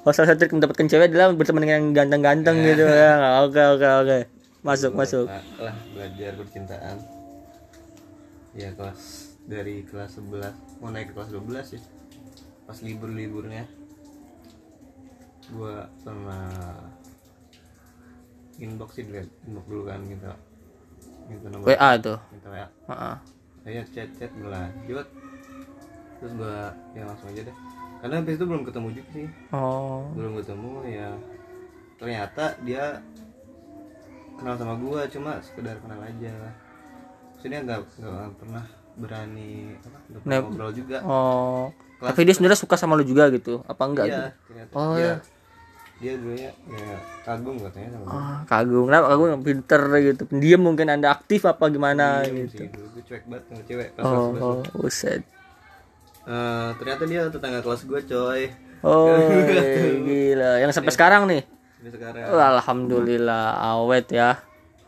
Oh, 0.09 0.13
salah 0.17 0.33
satu 0.33 0.41
trik 0.41 0.57
mendapatkan 0.57 0.89
cewek 0.89 1.13
adalah 1.13 1.37
berteman 1.37 1.69
dengan 1.69 1.77
yang 1.85 1.89
ganteng-ganteng 1.93 2.65
gitu 2.65 2.89
ya. 2.89 3.45
Oke, 3.45 3.61
oke, 3.61 3.89
oke. 4.05 4.19
Masuk, 4.65 4.97
masuk. 4.97 5.29
Nah, 5.29 5.45
lah 5.61 5.77
belajar 5.93 6.33
percintaan 6.33 6.97
ya 8.57 8.75
kelas 8.75 9.37
dari 9.47 9.87
kelas 9.87 10.19
11 10.19 10.83
mau 10.83 10.91
naik 10.91 11.13
ke 11.13 11.15
kelas 11.15 11.31
12 11.31 11.79
ya 11.79 11.81
pas 12.67 12.79
libur-liburnya 12.83 13.65
gua 15.55 15.87
pernah 16.03 16.75
inbox 18.59 18.99
sih 18.99 19.07
inbox 19.07 19.65
dulu 19.71 19.87
kan 19.87 20.03
nomor 20.03 20.37
WA 21.29 21.91
tuh. 21.99 22.19
minta 22.29 22.49
WA 22.49 22.67
Heeh. 22.87 23.15
saya 23.61 23.83
chat 23.87 24.09
chat 24.15 24.31
berlanjut 24.33 25.07
terus 26.19 26.33
gua 26.35 26.73
ya 26.93 27.03
langsung 27.05 27.29
aja 27.29 27.43
deh 27.45 27.57
karena 27.99 28.15
habis 28.17 28.35
itu 28.35 28.45
belum 28.45 28.63
ketemu 28.63 28.89
juga 28.93 29.09
sih 29.13 29.27
Oh. 29.51 30.09
belum 30.13 30.33
ketemu 30.39 30.71
ya 30.89 31.09
ternyata 31.97 32.45
dia 32.63 32.85
kenal 34.35 34.55
sama 34.55 34.75
gua 34.77 35.01
cuma 35.07 35.33
sekedar 35.41 35.77
kenal 35.79 36.01
aja 36.01 36.35
maksudnya 37.31 37.61
nggak 37.61 37.81
nggak 37.95 38.31
pernah 38.37 38.65
berani 38.95 39.75
apa 39.79 39.99
ngobrol 40.25 40.71
juga 40.73 40.99
Oh. 41.03 41.71
Kelas- 41.99 42.15
Tapi 42.15 42.21
dia 42.23 42.33
sebenarnya 42.33 42.57
suka 42.57 42.79
sama 42.79 42.95
lu 42.95 43.03
juga 43.03 43.27
gitu. 43.29 43.59
Apa 43.65 43.83
enggak? 43.85 44.07
iya 44.07 44.15
gitu? 44.31 44.31
ternyata 44.47 44.73
Oh, 44.73 44.95
dia 44.95 45.03
ya. 45.03 45.15
Dia 45.99 46.15
dulu 46.15 46.31
ya, 46.33 46.51
ya 46.69 46.97
kagum 47.23 47.59
katanya 47.59 47.89
sama 47.93 48.07
Ah, 48.07 48.39
kagum. 48.45 48.87
Kenapa 48.87 49.07
kagum 49.09 49.29
pinter 49.41 49.83
gitu. 50.01 50.23
Pendiam 50.25 50.61
mungkin 50.61 50.87
Anda 50.87 51.11
aktif 51.11 51.43
apa 51.43 51.67
gimana 51.67 52.23
Diem 52.23 52.47
gitu. 52.47 52.55
sih 52.57 52.69
gue 52.69 53.03
cuek 53.03 53.23
banget 53.27 53.45
sama 53.45 53.63
cewek 53.65 53.89
pas 53.93 54.03
Oh, 54.05 54.31
11 54.31 54.39
oh, 54.39 54.59
buset. 54.77 55.23
Eh, 56.23 56.69
ternyata 56.77 57.03
dia 57.03 57.21
tetangga 57.27 57.61
kelas 57.61 57.83
gue 57.83 58.01
coy 58.05 58.43
Oh, 58.81 59.11
gila. 60.07 60.53
Yang 60.59 60.71
sampai 60.73 60.93
sekarang 60.93 61.27
nih. 61.27 61.43
ini 61.79 61.89
sekarang 61.91 62.23
Oh, 62.27 62.39
alhamdulillah 62.39 63.45
awet 63.75 64.07
ya. 64.09 64.39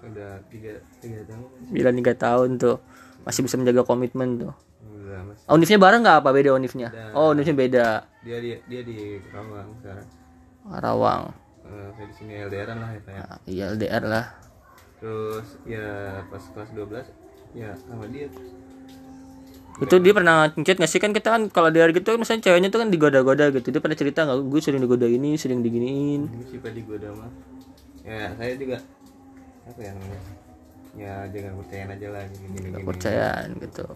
udah 0.00 0.40
tiga 0.46 0.72
tiga 0.96 1.20
tahun 1.24 1.44
Bila 1.68 1.90
tiga 1.92 2.14
tahun 2.14 2.56
tuh 2.56 2.78
masih 3.20 3.42
bisa 3.42 3.56
menjaga 3.56 3.82
komitmen 3.82 4.38
tuh. 4.38 4.54
udah 4.80 5.20
mas 5.22 5.42
Oh, 5.44 5.54
unifnya 5.54 5.76
bareng 5.76 6.00
nggak 6.00 6.18
apa 6.20 6.30
beda 6.30 6.50
unifnya? 6.52 6.88
Oh, 7.12 7.32
unifnya 7.32 7.52
beda. 7.52 7.86
dia 8.20 8.38
dia 8.38 8.56
dia 8.64 8.80
di 8.80 8.96
Rawang 9.26 9.74
sekarang 9.76 10.06
Rawang. 10.66 11.32
Eh, 11.64 11.88
saya 11.94 12.06
di 12.10 12.14
sini 12.18 12.32
LDRan 12.36 12.78
lah 12.82 12.90
ya 12.90 13.00
Nah, 13.06 13.38
iya 13.46 13.64
LDR 13.70 14.04
lah. 14.04 14.26
terus 15.00 15.56
ya 15.64 16.20
pas 16.28 16.44
kelas 16.52 16.70
12 16.76 17.08
ya 17.56 17.72
sama 17.88 18.04
dia 18.12 18.28
Itu 19.80 19.96
dia 19.96 20.12
pernah 20.12 20.52
ngechat 20.52 20.76
nggak 20.76 20.90
sih 20.92 21.00
kan 21.00 21.16
kita 21.16 21.32
kan 21.32 21.42
kalau 21.48 21.72
di 21.72 21.80
hari 21.80 21.96
gitu 21.96 22.12
misalnya 22.20 22.44
ceweknya 22.44 22.68
tuh 22.68 22.84
kan 22.84 22.92
digoda-goda 22.92 23.48
gitu. 23.48 23.72
Dia 23.72 23.80
pernah 23.80 23.96
cerita 23.96 24.28
nggak? 24.28 24.38
Gue 24.44 24.60
sering 24.60 24.84
digoda 24.84 25.08
ini, 25.08 25.40
sering 25.40 25.64
diginiin. 25.64 26.28
pada 26.60 26.76
gue 26.76 26.98
mah 27.16 27.30
ya 28.04 28.32
saya 28.36 28.52
juga 28.60 28.76
apa 29.64 29.80
ya 29.80 29.92
namanya 29.96 30.20
ya 30.96 31.12
jangan 31.32 31.52
percayaan 31.64 31.90
aja 31.96 32.06
lah 32.12 32.22
gini 32.28 32.44
gini 32.44 32.56
gini 32.60 32.76
Kepercayaan 32.76 33.46
gitu. 33.56 33.86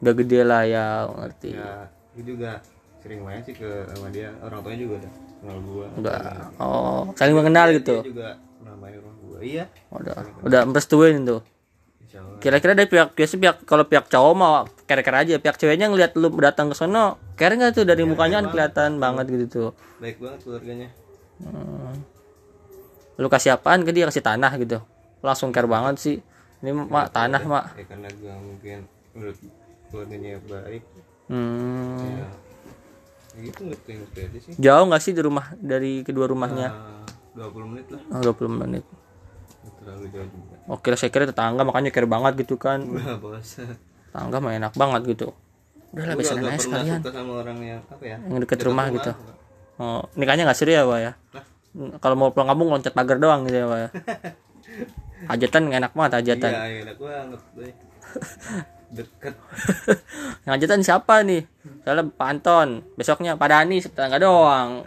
Udah 0.00 0.14
gede 0.16 0.40
lah 0.42 0.62
ya 0.66 0.84
ngerti. 1.06 1.50
ya 1.54 1.86
gue 2.18 2.24
juga 2.26 2.50
sering 2.98 3.20
main 3.22 3.40
sih 3.46 3.54
ke 3.54 3.86
sama 3.94 4.10
dia 4.10 4.34
orang 4.42 4.58
tuanya 4.66 4.80
juga 4.82 4.94
udah 5.06 5.12
kenal 5.40 5.58
gua 5.60 5.86
Udah. 5.96 6.20
Oh, 6.56 7.02
saling 7.14 7.34
mengenal 7.34 7.72
gitu. 7.72 8.00
dia 8.00 8.06
juga 8.06 8.28
ke 8.36 8.96
rumah 8.96 9.14
gua 9.18 9.38
iya 9.40 9.64
Udah, 9.88 10.16
udah 10.42 10.60
merestuin 10.64 11.24
tuh. 11.24 11.40
Kira-kira 12.40 12.72
dari 12.72 12.88
pihak 12.88 13.12
biasa 13.12 13.36
pihak 13.36 13.56
kalau 13.64 13.84
pihak 13.84 14.08
cowok 14.08 14.32
mau 14.32 14.64
kere-kere 14.84 15.16
aja, 15.20 15.34
pihak 15.36 15.56
ceweknya 15.56 15.86
ngeliat 15.86 16.12
lu 16.14 16.32
datang 16.34 16.66
ke 16.66 16.74
sono, 16.74 17.20
kere 17.34 17.54
nggak 17.54 17.72
tuh 17.72 17.84
dari 17.84 18.00
mukanya 18.02 18.40
kan 18.40 18.46
kelihatan 18.48 18.90
banget 18.96 19.28
gitu 19.28 19.46
tuh. 19.46 19.70
baik 19.96 20.16
banget 20.18 20.40
keluarganya 20.42 20.88
Hmm. 21.38 21.96
Lu 23.16 23.28
kasih 23.28 23.54
apaan 23.54 23.80
ke 23.80 23.92
dia 23.92 24.04
kasih 24.04 24.20
tanah 24.20 24.52
gitu. 24.56 24.80
Langsung 25.20 25.48
care 25.50 25.64
banget 25.64 25.96
sih. 25.96 26.16
Ini 26.60 26.72
mak 26.72 27.08
tanah 27.10 27.40
mak. 27.42 27.64
ya 27.74 27.84
karena 27.86 28.08
gua 28.14 28.34
mungkin 28.36 28.78
menurut 29.12 29.36
keluarganya 29.88 30.36
baik 30.42 30.82
Hmm. 31.28 31.96
ya 31.96 32.20
ya 32.20 32.28
gitu 33.42 33.60
aja 33.68 34.38
sih 34.38 34.52
Jauh 34.56 34.84
nggak 34.86 35.02
sih 35.02 35.12
di 35.12 35.22
rumah 35.22 35.52
dari 35.56 36.04
kedua 36.04 36.28
rumahnya? 36.28 36.68
Nah, 36.68 37.48
20 37.48 37.72
menit 37.72 37.86
lah 37.88 38.00
Oh, 38.10 38.20
20 38.20 38.60
menit. 38.60 38.84
Nggak 38.84 39.72
terlalu 39.80 40.06
jauh 40.12 40.28
juga 40.28 40.56
Oke, 40.70 40.94
saya 40.94 41.10
kira 41.10 41.24
tetangga 41.26 41.62
makanya 41.64 41.90
care 41.90 42.06
banget 42.06 42.32
gitu 42.38 42.54
kan. 42.54 42.84
Bos 43.18 43.58
Tetangga 43.58 44.36
mah 44.38 44.52
enak 44.54 44.72
banget 44.74 45.02
gitu. 45.08 45.34
Udah 45.90 46.04
lah 46.06 46.14
nggak 46.14 46.54
aja 46.54 46.58
sekalian. 46.62 47.00
suka 47.02 47.10
sama 47.10 47.32
orang 47.42 47.58
yang 47.58 47.80
apa 47.82 48.04
ya 48.06 48.16
Yang 48.22 48.38
deket 48.46 48.60
rumah 48.62 48.86
gitu. 48.94 49.10
Oh, 49.80 50.04
nikahnya 50.14 50.46
nggak 50.46 50.58
seru 50.58 50.70
ya, 50.70 50.84
Pak 50.84 50.98
ya? 51.00 51.12
Lah. 51.34 51.44
Kalau 51.98 52.14
mau 52.14 52.28
pulang 52.30 52.50
kampung 52.50 52.68
loncat 52.68 52.92
pagar 52.92 53.18
doang 53.18 53.48
gitu 53.48 53.58
ya, 53.62 53.66
Pak 53.66 53.78
ya. 53.78 53.88
Hajatan 55.30 55.62
enak 55.68 55.92
banget 55.92 56.12
hajatan. 56.16 56.52
iya 56.54 56.80
enak 56.80 56.96
banget 56.96 57.40
boy 57.52 57.70
deket 58.90 59.34
Yang 60.44 60.52
hajatan 60.56 60.80
siapa 60.82 61.22
nih? 61.22 61.46
Soalnya 61.86 62.04
Pak 62.10 62.28
Anton, 62.28 62.68
besoknya 62.98 63.38
Pak 63.38 63.48
Dani 63.48 63.76
tetangga 63.78 64.18
doang. 64.18 64.82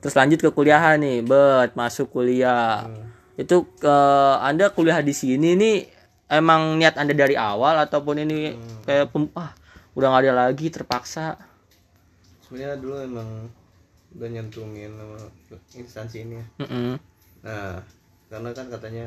Terus 0.00 0.14
lanjut 0.14 0.38
ke 0.38 0.50
kuliahan 0.52 1.00
nih, 1.00 1.24
bet 1.24 1.74
masuk 1.74 2.12
kuliah. 2.14 2.86
Itu 3.34 3.66
ke 3.80 3.96
Anda 4.38 4.70
kuliah 4.70 5.02
di 5.02 5.10
sini 5.16 5.58
nih 5.58 5.76
emang 6.30 6.78
niat 6.78 6.98
Anda 6.98 7.14
dari 7.14 7.38
awal 7.38 7.78
ataupun 7.86 8.22
ini 8.26 8.54
kayak 8.82 9.14
pem, 9.14 9.30
ah 9.38 9.54
udah 9.96 10.06
nggak 10.12 10.22
ada 10.28 10.32
lagi 10.46 10.66
terpaksa. 10.68 11.38
sebenarnya 12.46 12.78
dulu 12.78 12.94
emang 13.02 13.28
udah 14.14 14.28
nyentumin 14.30 14.94
sama 14.94 15.18
instansi 15.74 16.22
ini 16.22 16.38
ya. 16.38 16.46
Mm-mm. 16.62 16.94
nah 17.42 17.82
karena 18.30 18.50
kan 18.54 18.66
katanya 18.70 19.06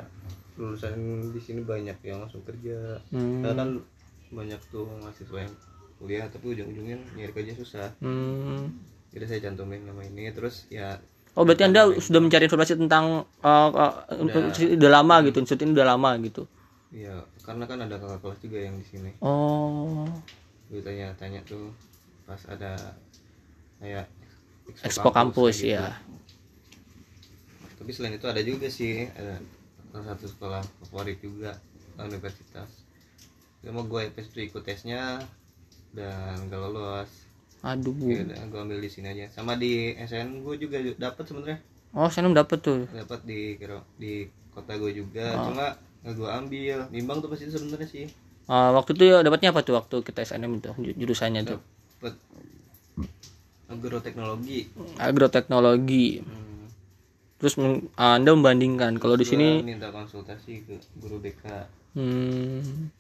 lulusan 0.59 0.93
di 1.31 1.39
sini 1.39 1.63
banyak 1.63 1.95
yang 2.03 2.19
langsung 2.19 2.43
kerja 2.43 2.99
Hmm. 3.09 3.39
karena 3.41 3.55
kan 3.55 3.69
banyak 4.29 4.59
tuh 4.69 4.85
mahasiswa 4.99 5.39
yang 5.39 5.53
kuliah 5.97 6.27
tapi 6.27 6.53
ujung-ujungnya 6.53 6.99
nyari 7.15 7.31
kerja 7.31 7.53
susah 7.55 7.87
Hmm. 7.97 8.67
jadi 9.09 9.25
saya 9.25 9.39
cantumin 9.49 9.87
nama 9.87 10.03
ini 10.03 10.29
terus 10.29 10.67
ya 10.67 10.99
Oh 11.33 11.47
berarti 11.47 11.63
anda 11.63 11.87
sudah 11.95 12.19
mencari 12.19 12.45
informasi 12.45 12.75
tentang 12.75 13.23
uh, 13.39 13.69
uh, 13.71 13.93
udah 14.11 14.91
lama 14.91 15.23
gitu, 15.23 15.39
institut 15.39 15.63
ini 15.63 15.71
udah 15.71 15.87
lama 15.87 16.11
gitu. 16.19 16.43
ya 16.91 17.15
karena 17.39 17.63
kan 17.63 17.79
ada 17.79 17.95
kakak 17.95 18.19
kelas 18.19 18.39
juga 18.43 18.57
yang 18.59 18.75
di 18.75 18.85
sini 18.85 19.11
Oh, 19.23 20.03
gue 20.67 20.81
tanya-tanya 20.81 21.39
tuh 21.47 21.69
pas 22.25 22.41
ada 22.49 22.75
kayak 23.79 24.09
expo 24.83 25.09
kampus 25.09 25.63
kayak 25.63 25.63
gitu. 25.63 25.77
ya. 25.79 25.89
tapi 27.79 27.89
selain 27.93 28.17
itu 28.17 28.27
ada 28.27 28.41
juga 28.43 28.67
sih 28.67 29.07
ada 29.07 29.39
salah 29.89 30.05
satu 30.13 30.25
sekolah 30.29 30.61
favorit 30.85 31.17
juga 31.19 31.57
universitas. 31.99 32.69
Cuma 33.59 33.83
gue 33.83 34.07
pas 34.09 34.23
itu 34.23 34.39
ikut 34.39 34.63
tesnya 34.63 35.19
dan 35.91 36.47
gak 36.47 36.59
lolos. 36.61 37.09
Aduh. 37.59 37.91
ya 38.07 38.23
udah 38.23 38.39
gue 38.47 38.59
ambil 38.63 38.79
di 38.79 38.87
sini 38.87 39.11
aja. 39.11 39.27
Sama 39.35 39.59
di 39.59 39.91
SN 39.99 40.47
gue 40.47 40.55
juga 40.55 40.79
dapat 40.95 41.23
sebenarnya. 41.27 41.59
Oh, 41.91 42.07
belum 42.07 42.37
dapet 42.37 42.59
tuh. 42.63 42.87
dapat 42.87 43.19
di 43.27 43.57
di 43.99 44.13
kota 44.55 44.79
gue 44.79 44.91
juga. 44.95 45.35
Oh. 45.35 45.51
cuma 45.51 45.75
nggak 46.05 46.13
gue 46.15 46.29
ambil. 46.29 46.77
Bimbang 46.87 47.19
tuh 47.19 47.27
pas 47.27 47.39
itu 47.41 47.51
sebenarnya 47.51 47.89
sih. 47.89 48.05
Eh, 48.49 48.69
waktu 48.73 48.95
itu 48.95 49.03
dapatnya 49.21 49.51
apa 49.51 49.61
tuh 49.61 49.75
waktu 49.77 49.95
kita 50.01 50.23
SNM 50.23 50.57
itu 50.57 50.71
ju- 50.73 50.95
jurusannya 51.03 51.41
tuh? 51.45 51.59
Dapet 51.99 52.15
agroteknologi. 53.69 54.59
Agroteknologi. 54.97 56.23
Hmm. 56.23 56.48
Terus 57.39 57.55
men- 57.55 57.87
anda 57.95 58.35
membandingkan. 58.35 58.99
Kalau 58.99 59.15
di 59.15 59.25
sini 59.25 59.63
minta 59.63 59.89
konsultasi 59.89 60.67
ke 60.67 60.75
guru 60.99 61.23
BK 61.23 61.43
hmm, 61.95 62.91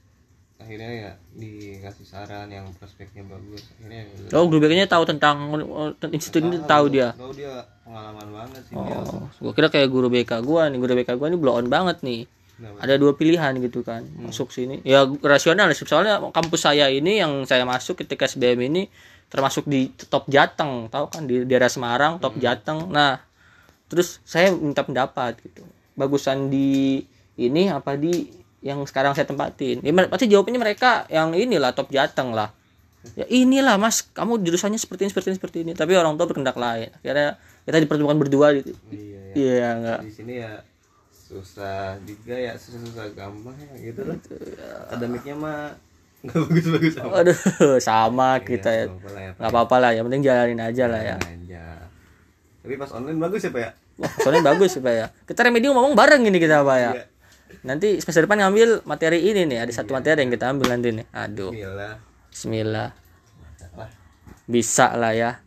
akhirnya 0.59 0.89
ya 0.91 1.11
dikasih 1.35 2.07
saran 2.07 2.47
yang 2.47 2.71
prospeknya 2.79 3.27
bagus. 3.27 3.67
Akhirnya 3.75 4.07
ya 4.07 4.35
oh 4.39 4.47
guru 4.47 4.59
BK-nya 4.63 4.87
tahu 4.87 5.03
tentang 5.03 5.51
uh, 5.59 5.91
institut 6.15 6.47
ini 6.47 6.57
tahu 6.63 6.87
dia? 6.87 7.11
tahu 7.15 7.35
dia 7.35 7.67
pengalaman 7.83 8.27
banget 8.31 8.61
sih 8.67 8.75
dia 8.75 8.97
oh 9.03 9.27
gua 9.43 9.51
kira 9.51 9.67
kayak 9.67 9.87
guru 9.91 10.07
BK 10.07 10.31
gua 10.41 10.71
nih. 10.71 10.79
Guru 10.79 10.93
BK 11.03 11.09
gua 11.19 11.27
nih 11.27 11.39
blow 11.39 11.55
on 11.59 11.67
banget 11.67 11.99
nih. 12.01 12.23
Kenapa? 12.59 12.83
ada 12.83 12.93
dua 12.99 13.15
pilihan 13.15 13.55
gitu 13.63 13.87
kan 13.87 14.03
masuk 14.19 14.51
sini. 14.51 14.83
Ya 14.83 15.07
rasional 15.23 15.71
sih. 15.71 15.87
Soalnya 15.87 16.19
kampus 16.35 16.67
saya 16.67 16.91
ini 16.91 17.23
yang 17.23 17.47
saya 17.47 17.63
masuk 17.63 18.03
ketika 18.03 18.27
SBM 18.27 18.67
ini 18.67 18.91
termasuk 19.31 19.63
di 19.63 19.95
top 20.11 20.27
Jateng 20.27 20.91
tahu 20.91 21.07
kan? 21.07 21.23
Di 21.23 21.47
daerah 21.47 21.71
Semarang 21.71 22.19
top 22.19 22.35
Jateng. 22.35 22.91
Nah 22.91 23.28
terus 23.89 24.21
saya 24.23 24.53
minta 24.53 24.85
pendapat 24.85 25.41
gitu. 25.41 25.65
Bagusan 25.97 26.47
di 26.47 27.03
ini 27.35 27.67
apa 27.67 27.97
di 27.97 28.29
yang 28.61 28.85
sekarang 28.85 29.17
saya 29.17 29.25
tempatin? 29.25 29.81
Ya 29.81 29.91
pasti 30.07 30.29
jawabannya 30.29 30.61
mereka 30.61 31.09
yang 31.09 31.33
inilah 31.33 31.73
top 31.73 31.89
Jateng 31.91 32.31
lah. 32.31 32.53
Ya 33.17 33.25
inilah 33.27 33.75
mas. 33.81 34.05
Kamu 34.05 34.39
jurusannya 34.39 34.77
seperti 34.79 35.07
ini 35.07 35.11
seperti 35.11 35.27
ini 35.33 35.37
seperti 35.41 35.57
ini. 35.65 35.71
Tapi 35.73 35.97
orang 35.97 36.15
tua 36.15 36.29
berkendak 36.29 36.55
lain. 36.55 36.93
Akhirnya 36.93 37.41
kita 37.65 37.77
dipertemukan 37.81 38.17
berdua 38.19 38.47
gitu. 38.55 38.77
Iya 38.93 39.19
ya. 39.19 39.33
Iya 39.35 39.67
enggak. 39.75 39.99
Di 40.05 40.13
sini 40.13 40.33
ya 40.39 40.53
susah 41.29 42.01
juga 42.09 42.33
ya 42.33 42.57
susah 42.57 42.79
susah 42.85 43.05
gampang 43.17 43.55
ya 43.57 43.73
gitu 43.91 44.01
lah. 44.05 44.17
Akademiknya 44.89 45.35
mah 45.35 45.59
nggak 46.19 46.35
bagus 46.35 46.65
bagus 46.67 46.95
amat. 46.99 47.15
Aduh, 47.23 47.39
sama 47.87 48.29
kita 48.43 48.69
ya. 48.75 48.85
Nggak 48.91 48.99
apa-apa 48.99 49.15
lah 49.15 49.21
ya, 49.23 49.31
apa-apa 49.39 49.75
lah, 49.79 49.91
yang 49.95 50.03
penting 50.11 50.23
jalanin 50.27 50.59
aja 50.59 50.83
lah 50.91 50.99
ya. 50.99 51.15
aja 51.15 51.88
tapi 52.59 52.73
pas 52.75 52.91
online 52.91 53.19
bagus 53.19 53.43
ya 53.45 53.51
pak 53.51 53.61
ya 53.63 53.71
Wah, 53.99 54.11
soalnya 54.23 54.43
bagus 54.55 54.79
Pak 54.79 54.93
ya. 54.95 55.05
Kita 55.27 55.43
remedium 55.43 55.75
ngomong 55.75 55.91
bareng 55.91 56.23
ini 56.23 56.39
kita 56.39 56.63
Pak 56.63 56.77
ya. 56.79 56.91
Iya. 56.95 57.03
Nanti 57.67 57.99
semester 57.99 58.23
depan 58.23 58.39
ngambil 58.47 58.87
materi 58.87 59.19
ini 59.19 59.43
nih, 59.43 59.67
ada 59.67 59.71
satu 59.75 59.91
materi 59.91 60.23
yang 60.23 60.31
kita 60.31 60.47
ambil 60.47 60.71
nanti 60.71 60.95
nih. 60.95 61.05
Aduh, 61.11 61.51
bismillah. 62.31 62.95
lah 63.75 63.89
Bisa 64.47 64.95
lah 64.95 65.11
ya. 65.11 65.43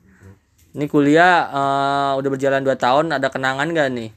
Ini 0.76 0.84
kuliah 0.84 1.48
eh, 1.48 2.12
udah 2.20 2.28
berjalan 2.28 2.60
2 2.60 2.76
tahun, 2.76 3.04
ada 3.16 3.28
kenangan 3.32 3.68
gak 3.72 3.88
nih? 3.92 4.10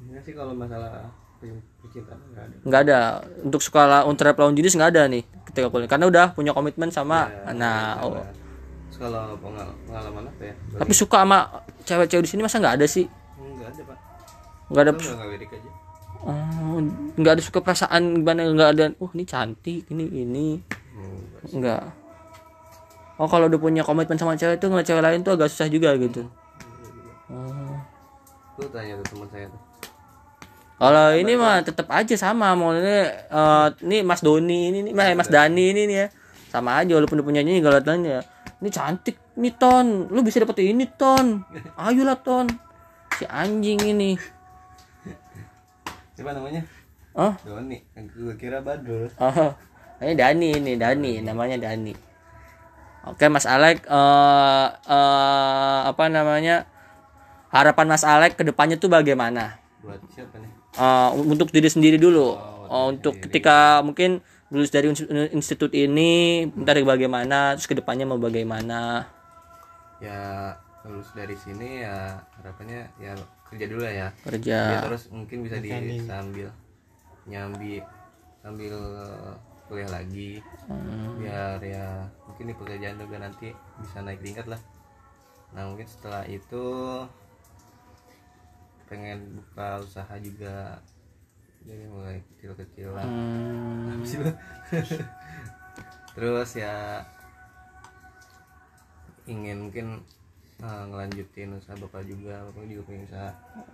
Enggak 0.00 0.22
sih 0.24 0.32
kalau 0.32 0.56
masalah 0.56 1.12
per- 1.36 1.64
percintaan 1.84 2.20
nggak 2.32 2.44
ada 2.48 2.56
Nggak 2.64 2.80
ada. 2.88 3.00
Untuk 3.44 3.60
sekolah 3.60 4.00
untuk 4.08 4.24
lawan 4.24 4.56
jenis 4.56 4.72
nggak 4.72 4.90
ada 4.96 5.02
nih 5.04 5.24
ketika 5.52 5.68
kuliah. 5.68 5.88
Karena 5.88 6.08
udah 6.08 6.26
punya 6.32 6.56
komitmen 6.56 6.88
sama 6.88 7.28
nah 7.52 8.00
oh. 8.00 8.24
Kalau 8.96 9.36
pengal- 9.38 9.76
pengalaman 9.84 10.24
apa 10.32 10.42
ya 10.42 10.54
Tapi 10.80 10.92
suka 10.96 11.22
sama 11.22 11.38
cewek-cewek 11.84 12.24
di 12.24 12.30
sini 12.32 12.40
masa 12.42 12.56
nggak 12.58 12.76
ada 12.80 12.86
sih? 12.88 13.06
enggak 13.36 13.68
ada 13.72 13.82
pak 13.84 13.98
Nggak 14.66 14.82
ada 14.82 14.90
nggak 14.92 15.16
ngelirik 15.20 15.50
aja 15.52 15.70
Oh, 16.26 16.82
nggak 17.14 17.38
ada 17.38 17.42
suka 17.44 17.62
perasaan 17.62 18.18
gimana 18.18 18.50
nggak 18.50 18.70
ada. 18.74 18.84
Oh, 18.98 19.06
ini 19.14 19.22
cantik, 19.22 19.86
ini 19.94 20.10
ini. 20.10 20.58
Enggak. 20.98 21.54
Enggak. 21.54 21.82
Oh, 23.16 23.30
kalau 23.30 23.46
udah 23.46 23.60
punya 23.62 23.86
komitmen 23.86 24.18
sama 24.18 24.34
cewek 24.34 24.58
itu 24.58 24.66
ngeliat 24.66 24.86
cewek 24.90 25.02
lain 25.06 25.22
tuh 25.22 25.38
agak 25.38 25.48
susah 25.54 25.70
juga 25.70 25.94
gitu. 25.94 26.26
Oh. 27.30 27.78
Lu 28.58 28.66
tanya 28.74 28.98
tuh 29.00 29.06
teman 29.14 29.28
saya 29.30 29.46
tuh 29.52 29.62
Kalau 30.76 31.08
ini 31.16 31.32
mah 31.40 31.64
tetap 31.64 31.88
aja 31.88 32.12
sama 32.20 32.52
mau 32.52 32.74
ini 32.76 33.08
eh, 33.08 33.66
ini 33.86 33.96
Mas 34.04 34.20
Doni 34.20 34.68
ini 34.68 34.78
nih, 34.84 34.92
Mas, 34.92 35.14
Mas 35.16 35.28
Dani 35.32 35.64
ini 35.72 35.88
nih 35.88 35.96
ya. 36.04 36.06
Sama 36.52 36.76
aja 36.82 36.92
walaupun 36.92 37.22
udah 37.22 37.26
punya 37.26 37.40
ini 37.40 37.62
galat 37.62 37.86
ya. 37.86 38.20
Ini 38.60 38.70
cantik 38.72 39.16
nih 39.36 39.54
Ton. 39.56 40.08
Lu 40.08 40.24
bisa 40.24 40.40
dapet 40.40 40.64
ini 40.64 40.88
Ton. 40.88 41.44
Ayolah 41.76 42.16
Ton. 42.20 42.48
Si 43.16 43.24
anjing 43.28 43.80
ini. 43.84 44.16
Siapa 46.16 46.32
namanya? 46.32 46.64
Oh, 47.16 47.32
Doni 47.48 47.80
Gue 48.12 48.36
kira 48.36 48.60
Badul 48.60 49.08
Oh, 49.16 49.52
ini 50.04 50.12
Dani 50.12 50.48
ini 50.52 50.72
Dani 50.76 51.24
namanya 51.24 51.56
Dani. 51.56 51.96
Oke 53.08 53.32
Mas 53.32 53.48
Alek 53.48 53.88
eh 53.88 54.68
eh, 54.68 55.78
apa 55.88 56.04
namanya 56.12 56.68
harapan 57.48 57.88
Mas 57.88 58.04
Alek 58.04 58.36
ke 58.36 58.44
depannya 58.44 58.76
tuh 58.76 58.92
bagaimana? 58.92 59.56
Buat 59.80 60.04
siapa 60.12 60.36
nih? 60.36 60.52
Eh, 60.76 61.08
untuk 61.24 61.48
diri 61.48 61.72
sendiri 61.72 61.96
dulu. 61.96 62.36
Oh, 62.66 62.92
untuk 62.92 63.16
ketika 63.24 63.80
mungkin 63.80 64.20
lulus 64.56 64.72
dari 64.72 64.88
ins- 64.88 65.04
institut 65.36 65.68
ini, 65.76 66.48
ntar 66.56 66.80
bagaimana, 66.80 67.52
terus 67.52 67.68
ke 67.68 67.76
depannya 67.76 68.08
mau 68.08 68.16
bagaimana? 68.16 69.04
Ya 70.00 70.56
lulus 70.80 71.12
dari 71.12 71.36
sini 71.36 71.84
ya 71.84 72.16
harapannya 72.40 72.88
ya 72.96 73.12
kerja 73.52 73.66
dulu 73.68 73.84
ya. 73.84 74.08
Kerja. 74.24 74.58
Ya 74.72 74.78
terus 74.80 75.12
mungkin 75.12 75.44
bisa 75.44 75.60
di 75.60 76.00
sambil 76.08 76.48
nyambi 77.28 77.84
sambil 78.40 78.74
kuliah 79.68 79.90
lagi. 79.92 80.40
Biar 81.20 81.60
ya 81.60 82.08
mungkin 82.24 82.48
di 82.48 82.54
pekerjaan 82.56 82.96
juga 82.96 83.16
nanti 83.20 83.52
bisa 83.84 84.00
naik 84.00 84.24
tingkat 84.24 84.48
lah. 84.48 84.60
Nah 85.52 85.68
mungkin 85.68 85.84
setelah 85.84 86.24
itu 86.24 86.64
pengen 88.86 89.42
buka 89.42 89.82
usaha 89.82 90.14
juga 90.22 90.80
jadi 91.66 91.84
mulai 91.90 92.16
kecil-kecil 92.34 92.88
lah. 92.94 93.04
Hmm, 93.04 94.06
terus 96.16 96.50
ya 96.54 97.02
ingin 99.26 99.66
mungkin 99.68 99.86
eh, 100.62 100.82
ngelanjutin 100.88 101.58
usaha 101.58 101.74
bapak 101.74 102.06
juga. 102.06 102.46
Bapak 102.46 102.62
juga 102.70 102.82
punya 102.86 103.00
usaha. 103.10 103.30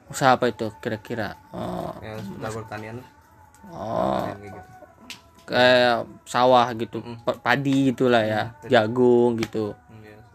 Usaha 0.08 0.30
apa 0.40 0.48
itu 0.48 0.66
kira-kira? 0.80 1.36
Oh, 1.52 1.92
ya 2.00 2.16
seputar 2.18 2.50
pertanian 2.56 2.96
lah. 2.98 3.08
Oh. 3.68 4.24
Kayak 4.24 4.38
gitu. 4.40 4.60
Kayak 5.42 6.06
sawah 6.24 6.66
gitu, 6.78 7.02
pa- 7.26 7.36
padi 7.36 7.90
gitulah 7.92 8.22
ya, 8.24 8.42
jagung 8.70 9.36
gitu. 9.36 9.74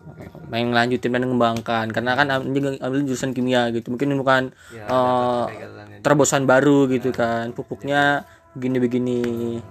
Hmm, 0.07 0.23
ya, 0.23 0.29
main 0.47 0.71
lanjutin 0.71 1.11
dan 1.11 1.27
mengembangkan 1.27 1.91
karena 1.91 2.15
kan 2.15 2.27
ambil, 2.31 2.79
ambil 2.79 2.99
jurusan 3.03 3.35
kimia 3.35 3.67
gitu. 3.75 3.91
Mungkin 3.91 4.15
bukan 4.15 4.55
ya 4.71 4.87
kegiatannya 4.87 5.99
terobosan 5.99 6.47
baru 6.47 6.87
gitu 6.87 7.11
kan. 7.11 7.51
pupuknya 7.51 8.23
begini-begini 8.55 9.19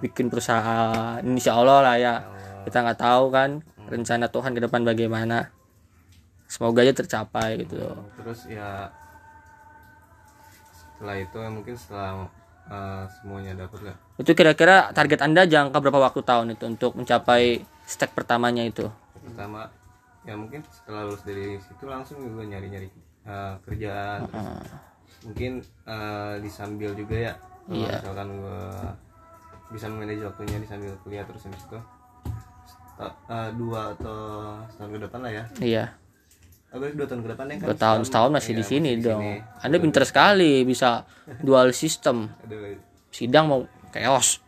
bikin 0.04 0.28
perusahaan. 0.28 1.18
Insya 1.24 1.56
Allah 1.56 1.78
lah 1.80 1.96
ya. 1.96 2.14
Kita 2.68 2.84
nggak 2.84 3.00
tahu 3.00 3.32
kan 3.32 3.64
rencana 3.88 4.28
Tuhan 4.28 4.52
ke 4.52 4.60
depan 4.60 4.84
bagaimana. 4.84 5.48
Semoga 6.46 6.84
aja 6.84 6.92
tercapai 6.92 7.64
gitu. 7.64 7.80
Terus 8.20 8.46
ya 8.52 8.92
setelah 10.96 11.16
itu 11.20 11.36
ya 11.36 11.50
mungkin 11.52 11.74
setelah 11.76 12.24
eh, 12.72 13.04
semuanya 13.20 13.52
dapat 13.52 13.92
lah 13.92 13.96
itu 14.16 14.32
kira-kira 14.32 14.96
target 14.96 15.20
anda 15.20 15.44
jangka 15.44 15.76
berapa 15.76 16.08
waktu 16.08 16.24
tahun 16.24 16.56
itu 16.56 16.64
untuk 16.64 16.96
mencapai 16.96 17.60
stack 17.84 18.16
pertamanya 18.16 18.64
itu? 18.64 18.88
Pertama 19.20 19.68
ya 20.26 20.34
mungkin 20.34 20.60
setelah 20.66 21.06
lulus 21.06 21.22
dari 21.22 21.54
situ 21.56 21.86
langsung 21.86 22.18
gue 22.20 22.44
nyari-nyari 22.44 22.90
eh, 23.24 23.54
kerjaan 23.62 24.26
terus 24.26 24.48
mungkin 25.22 25.52
eh, 25.86 26.34
disambil 26.42 26.90
juga 26.92 27.16
ya 27.16 27.34
Iya. 27.66 27.98
misalkan 27.98 28.28
gue 28.30 28.62
bisa 29.74 29.90
manage 29.90 30.22
waktunya 30.22 30.62
disambil 30.62 30.94
kuliah 31.02 31.26
terus 31.26 31.42
habis 31.42 31.58
itu. 31.60 31.78
Eh, 33.02 33.50
dua 33.58 33.90
atau 33.92 34.18
setahun 34.70 34.90
ke 34.94 35.00
depan 35.02 35.20
lah 35.20 35.32
ya. 35.34 35.44
Iya. 35.58 35.84
Oh, 36.70 36.78
berarti 36.78 36.94
dua 36.94 37.06
tahun 37.06 37.20
ke 37.20 37.28
depan 37.34 37.44
ya 37.44 37.54
kan? 37.58 37.66
Dua 37.66 37.76
tahun 37.76 38.00
setahun 38.06 38.30
masih 38.32 38.52
Iya, 38.54 38.58
di 38.58 38.64
sini 38.64 38.90
masih 38.94 39.02
dong. 39.02 39.22
sini. 39.26 39.34
anda 39.66 39.76
pinter 39.76 40.02
sekali 40.06 40.52
bisa 40.62 40.90
dual 41.42 41.74
system. 41.74 42.30
Aduh, 42.46 42.78
sidang 43.10 43.44
mau 43.50 43.60
chaos. 43.90 44.38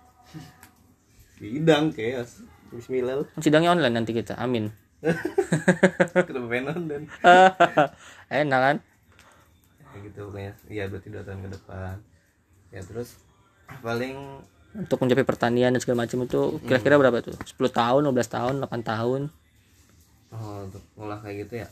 Bidang 1.38 1.90
chaos. 1.90 2.42
Bismillah. 2.70 3.26
Sidangnya 3.38 3.74
online 3.74 3.94
nanti 3.98 4.12
kita 4.12 4.38
amin 4.38 4.70
Kenapa 4.98 6.46
pengen 6.50 6.64
nonton 6.74 7.02
enak 8.28 8.60
kan? 8.60 8.76
Ya 9.94 9.96
gitu 10.02 10.18
pokoknya. 10.28 10.52
Iya 10.66 10.84
berarti 10.90 11.08
dua 11.14 11.22
tahun 11.22 11.40
ke 11.46 11.50
depan. 11.54 11.94
Ya 12.74 12.80
terus 12.82 13.16
paling 13.80 14.42
untuk 14.76 15.00
mencapai 15.00 15.24
pertanian 15.24 15.72
dan 15.72 15.80
segala 15.80 16.04
macam 16.04 16.28
itu 16.28 16.60
kira-kira 16.68 17.00
berapa 17.00 17.24
tuh? 17.24 17.32
10 17.40 17.56
tahun 17.72 18.02
15 18.04 18.36
tahun 18.36 18.54
8 18.60 18.84
tahun? 18.84 19.20
Oh, 20.28 20.68
untuk 20.68 20.84
ngolah 20.92 21.18
kayak 21.24 21.48
gitu 21.48 21.54
ya? 21.64 21.68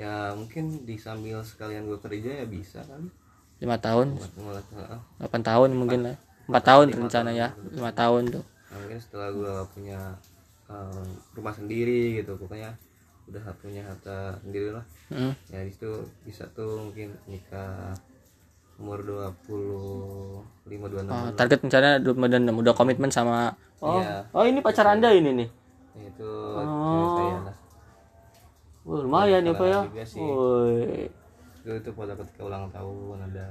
Ya 0.00 0.14
mungkin 0.32 0.88
di 0.88 0.96
sambil 0.96 1.44
sekalian 1.44 1.84
gue 1.84 2.00
kerja 2.00 2.42
ya 2.42 2.46
bisa 2.48 2.80
kan 2.88 3.12
lima 3.60 3.76
tahun? 3.76 4.16
Buat 4.16 4.32
ngolah 4.40 4.64
heeh. 4.72 5.00
8 5.28 5.44
tahun 5.44 5.70
mungkin 5.76 6.00
lah. 6.08 6.16
4 6.48 6.64
tahun 6.64 6.86
rencana 6.96 7.30
ya 7.36 7.52
5 7.76 7.76
tahun 7.92 8.22
tuh. 8.40 8.44
Nah, 8.72 8.76
mungkin 8.80 8.98
setelah 8.98 9.28
gue 9.28 9.54
punya 9.76 10.00
eh, 10.72 11.04
rumah 11.32 11.52
sendiri 11.52 12.16
gitu. 12.16 12.34
Pokoknya 12.34 12.72
udah 13.22 13.44
punya 13.56 13.82
harta 13.82 14.34
sendiri 14.40 14.72
lah. 14.72 14.84
Mm. 15.08 15.32
ya 15.46 15.60
di 15.60 15.70
situ 15.70 15.92
bisa 16.24 16.48
tuh 16.50 16.88
mungkin 16.88 17.12
nikah 17.24 17.92
umur 18.74 18.98
25 18.98 20.32
26 20.66 21.06
Oh, 21.06 21.28
target 21.32 21.58
rencananya 21.60 21.98
26 22.00 22.24
udah 22.56 22.74
komitmen 22.74 23.08
sama 23.08 23.52
Oh, 23.78 23.98
Iya. 23.98 24.24
oh 24.32 24.42
ini 24.42 24.58
pacar 24.58 24.86
Anda 24.88 25.10
ini 25.10 25.30
nih. 25.34 25.48
itu 25.94 26.30
cewek 26.56 27.08
saya 27.12 27.36
lah 27.44 27.56
Wah, 28.82 29.00
lumayan 29.00 29.44
ya, 29.44 29.52
Pak 29.52 29.66
ya. 29.68 29.80
dulu 31.62 31.76
itu 31.76 31.90
foto 31.92 32.12
ketika 32.16 32.40
ulang 32.42 32.66
tahun 32.72 33.18
ada 33.22 33.46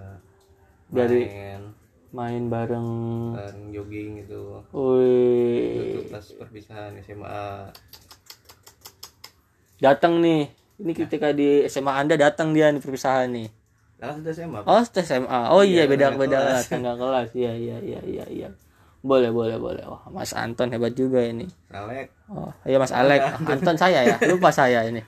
Dari- 0.89 1.29
main 1.29 1.61
main 2.11 2.47
bareng. 2.47 2.89
bareng 3.33 3.71
jogging 3.71 4.19
itu 4.19 4.41
Woi, 4.69 5.95
itu 5.95 5.99
pas 6.07 6.25
perpisahan 6.37 6.91
SMA 6.99 7.71
datang 9.79 10.19
nih. 10.19 10.51
Ini 10.77 10.91
ketika 10.97 11.29
di 11.29 11.65
SMA 11.65 11.93
Anda 11.93 12.17
datang 12.17 12.51
dia 12.51 12.69
di 12.69 12.81
perpisahan 12.81 13.29
nih. 13.31 13.49
lah 14.01 14.17
sudah 14.17 14.33
SMA 14.33 14.59
Oh, 14.65 14.81
SMA. 14.81 15.41
Oh 15.53 15.61
iya, 15.61 15.85
Iya, 15.85 15.89
beda 15.89 16.05
beda 16.11 16.37
kelas. 16.41 16.65
kelas, 16.65 16.65
tengah 16.67 16.95
kelas. 16.97 17.29
Iya, 17.31 17.53
iya, 17.53 17.77
iya, 17.79 17.99
iya, 18.01 18.25
iya. 18.27 18.49
Boleh, 19.01 19.29
boleh, 19.29 19.57
boleh. 19.57 19.81
Wah, 19.85 20.01
Mas 20.09 20.33
Anton 20.33 20.73
hebat 20.73 20.93
juga 20.93 21.21
ini. 21.21 21.45
Salek 21.69 22.09
Oh, 22.25 22.49
iya 22.65 22.77
Mas 22.77 22.89
Alek. 22.91 23.21
Anton 23.45 23.77
saya 23.77 24.01
ya. 24.01 24.17
Lupa 24.25 24.49
saya 24.49 24.85
ini. 24.85 25.05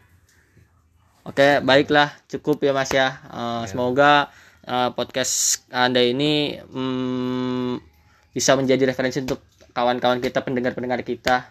Oke, 1.26 1.58
baiklah. 1.62 2.14
Cukup 2.28 2.62
ya 2.62 2.70
Mas 2.70 2.90
ya. 2.90 3.18
Eh, 3.34 3.64
Semoga 3.66 4.30
eh, 4.64 4.90
podcast 4.96 5.66
Anda 5.70 6.02
ini 6.04 6.58
mm, 6.60 7.72
bisa 8.34 8.58
menjadi 8.58 8.90
referensi 8.90 9.22
untuk 9.22 9.44
kawan-kawan 9.74 10.22
kita, 10.22 10.42
pendengar-pendengar 10.42 11.02
kita. 11.06 11.50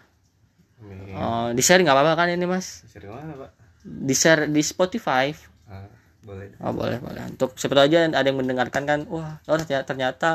Amin. 0.83 1.15
Eh, 1.15 1.49
di 1.55 1.61
share 1.63 1.79
nggak 1.83 1.95
apa-apa 1.95 2.13
kan 2.19 2.27
ini 2.33 2.45
Mas? 2.45 2.83
Dari 2.91 3.07
mana 3.07 3.33
pak 3.35 3.51
Di 3.83 4.15
share 4.15 4.47
di 4.47 4.61
Spotify. 4.63 5.31
ah, 5.67 5.87
boleh 6.23 6.55
Oh 6.59 6.71
boleh 6.75 6.99
boleh. 6.99 7.23
Untuk 7.31 7.55
siapa 7.59 7.75
tahu 7.79 7.85
aja 7.87 8.07
ada 8.07 8.27
yang 8.27 8.39
mendengarkan 8.39 8.83
kan, 8.87 8.99
wah 9.11 9.39
oh, 9.47 9.57
ternyata, 9.59 9.85
ternyata 9.87 10.29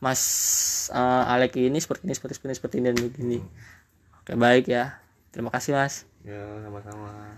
Mas 0.00 0.22
eh, 0.92 1.32
Alek 1.32 1.56
ini 1.60 1.80
seperti 1.80 2.08
ini 2.08 2.14
seperti 2.16 2.34
ini 2.44 2.54
seperti 2.56 2.74
ini 2.80 2.86
dan 2.92 2.96
begini. 2.96 3.38
Oke 4.24 4.32
baik 4.36 4.68
ya. 4.68 5.00
Terima 5.30 5.52
kasih 5.54 5.78
Mas. 5.78 6.04
ya 6.20 6.36
sama-sama 6.60 7.32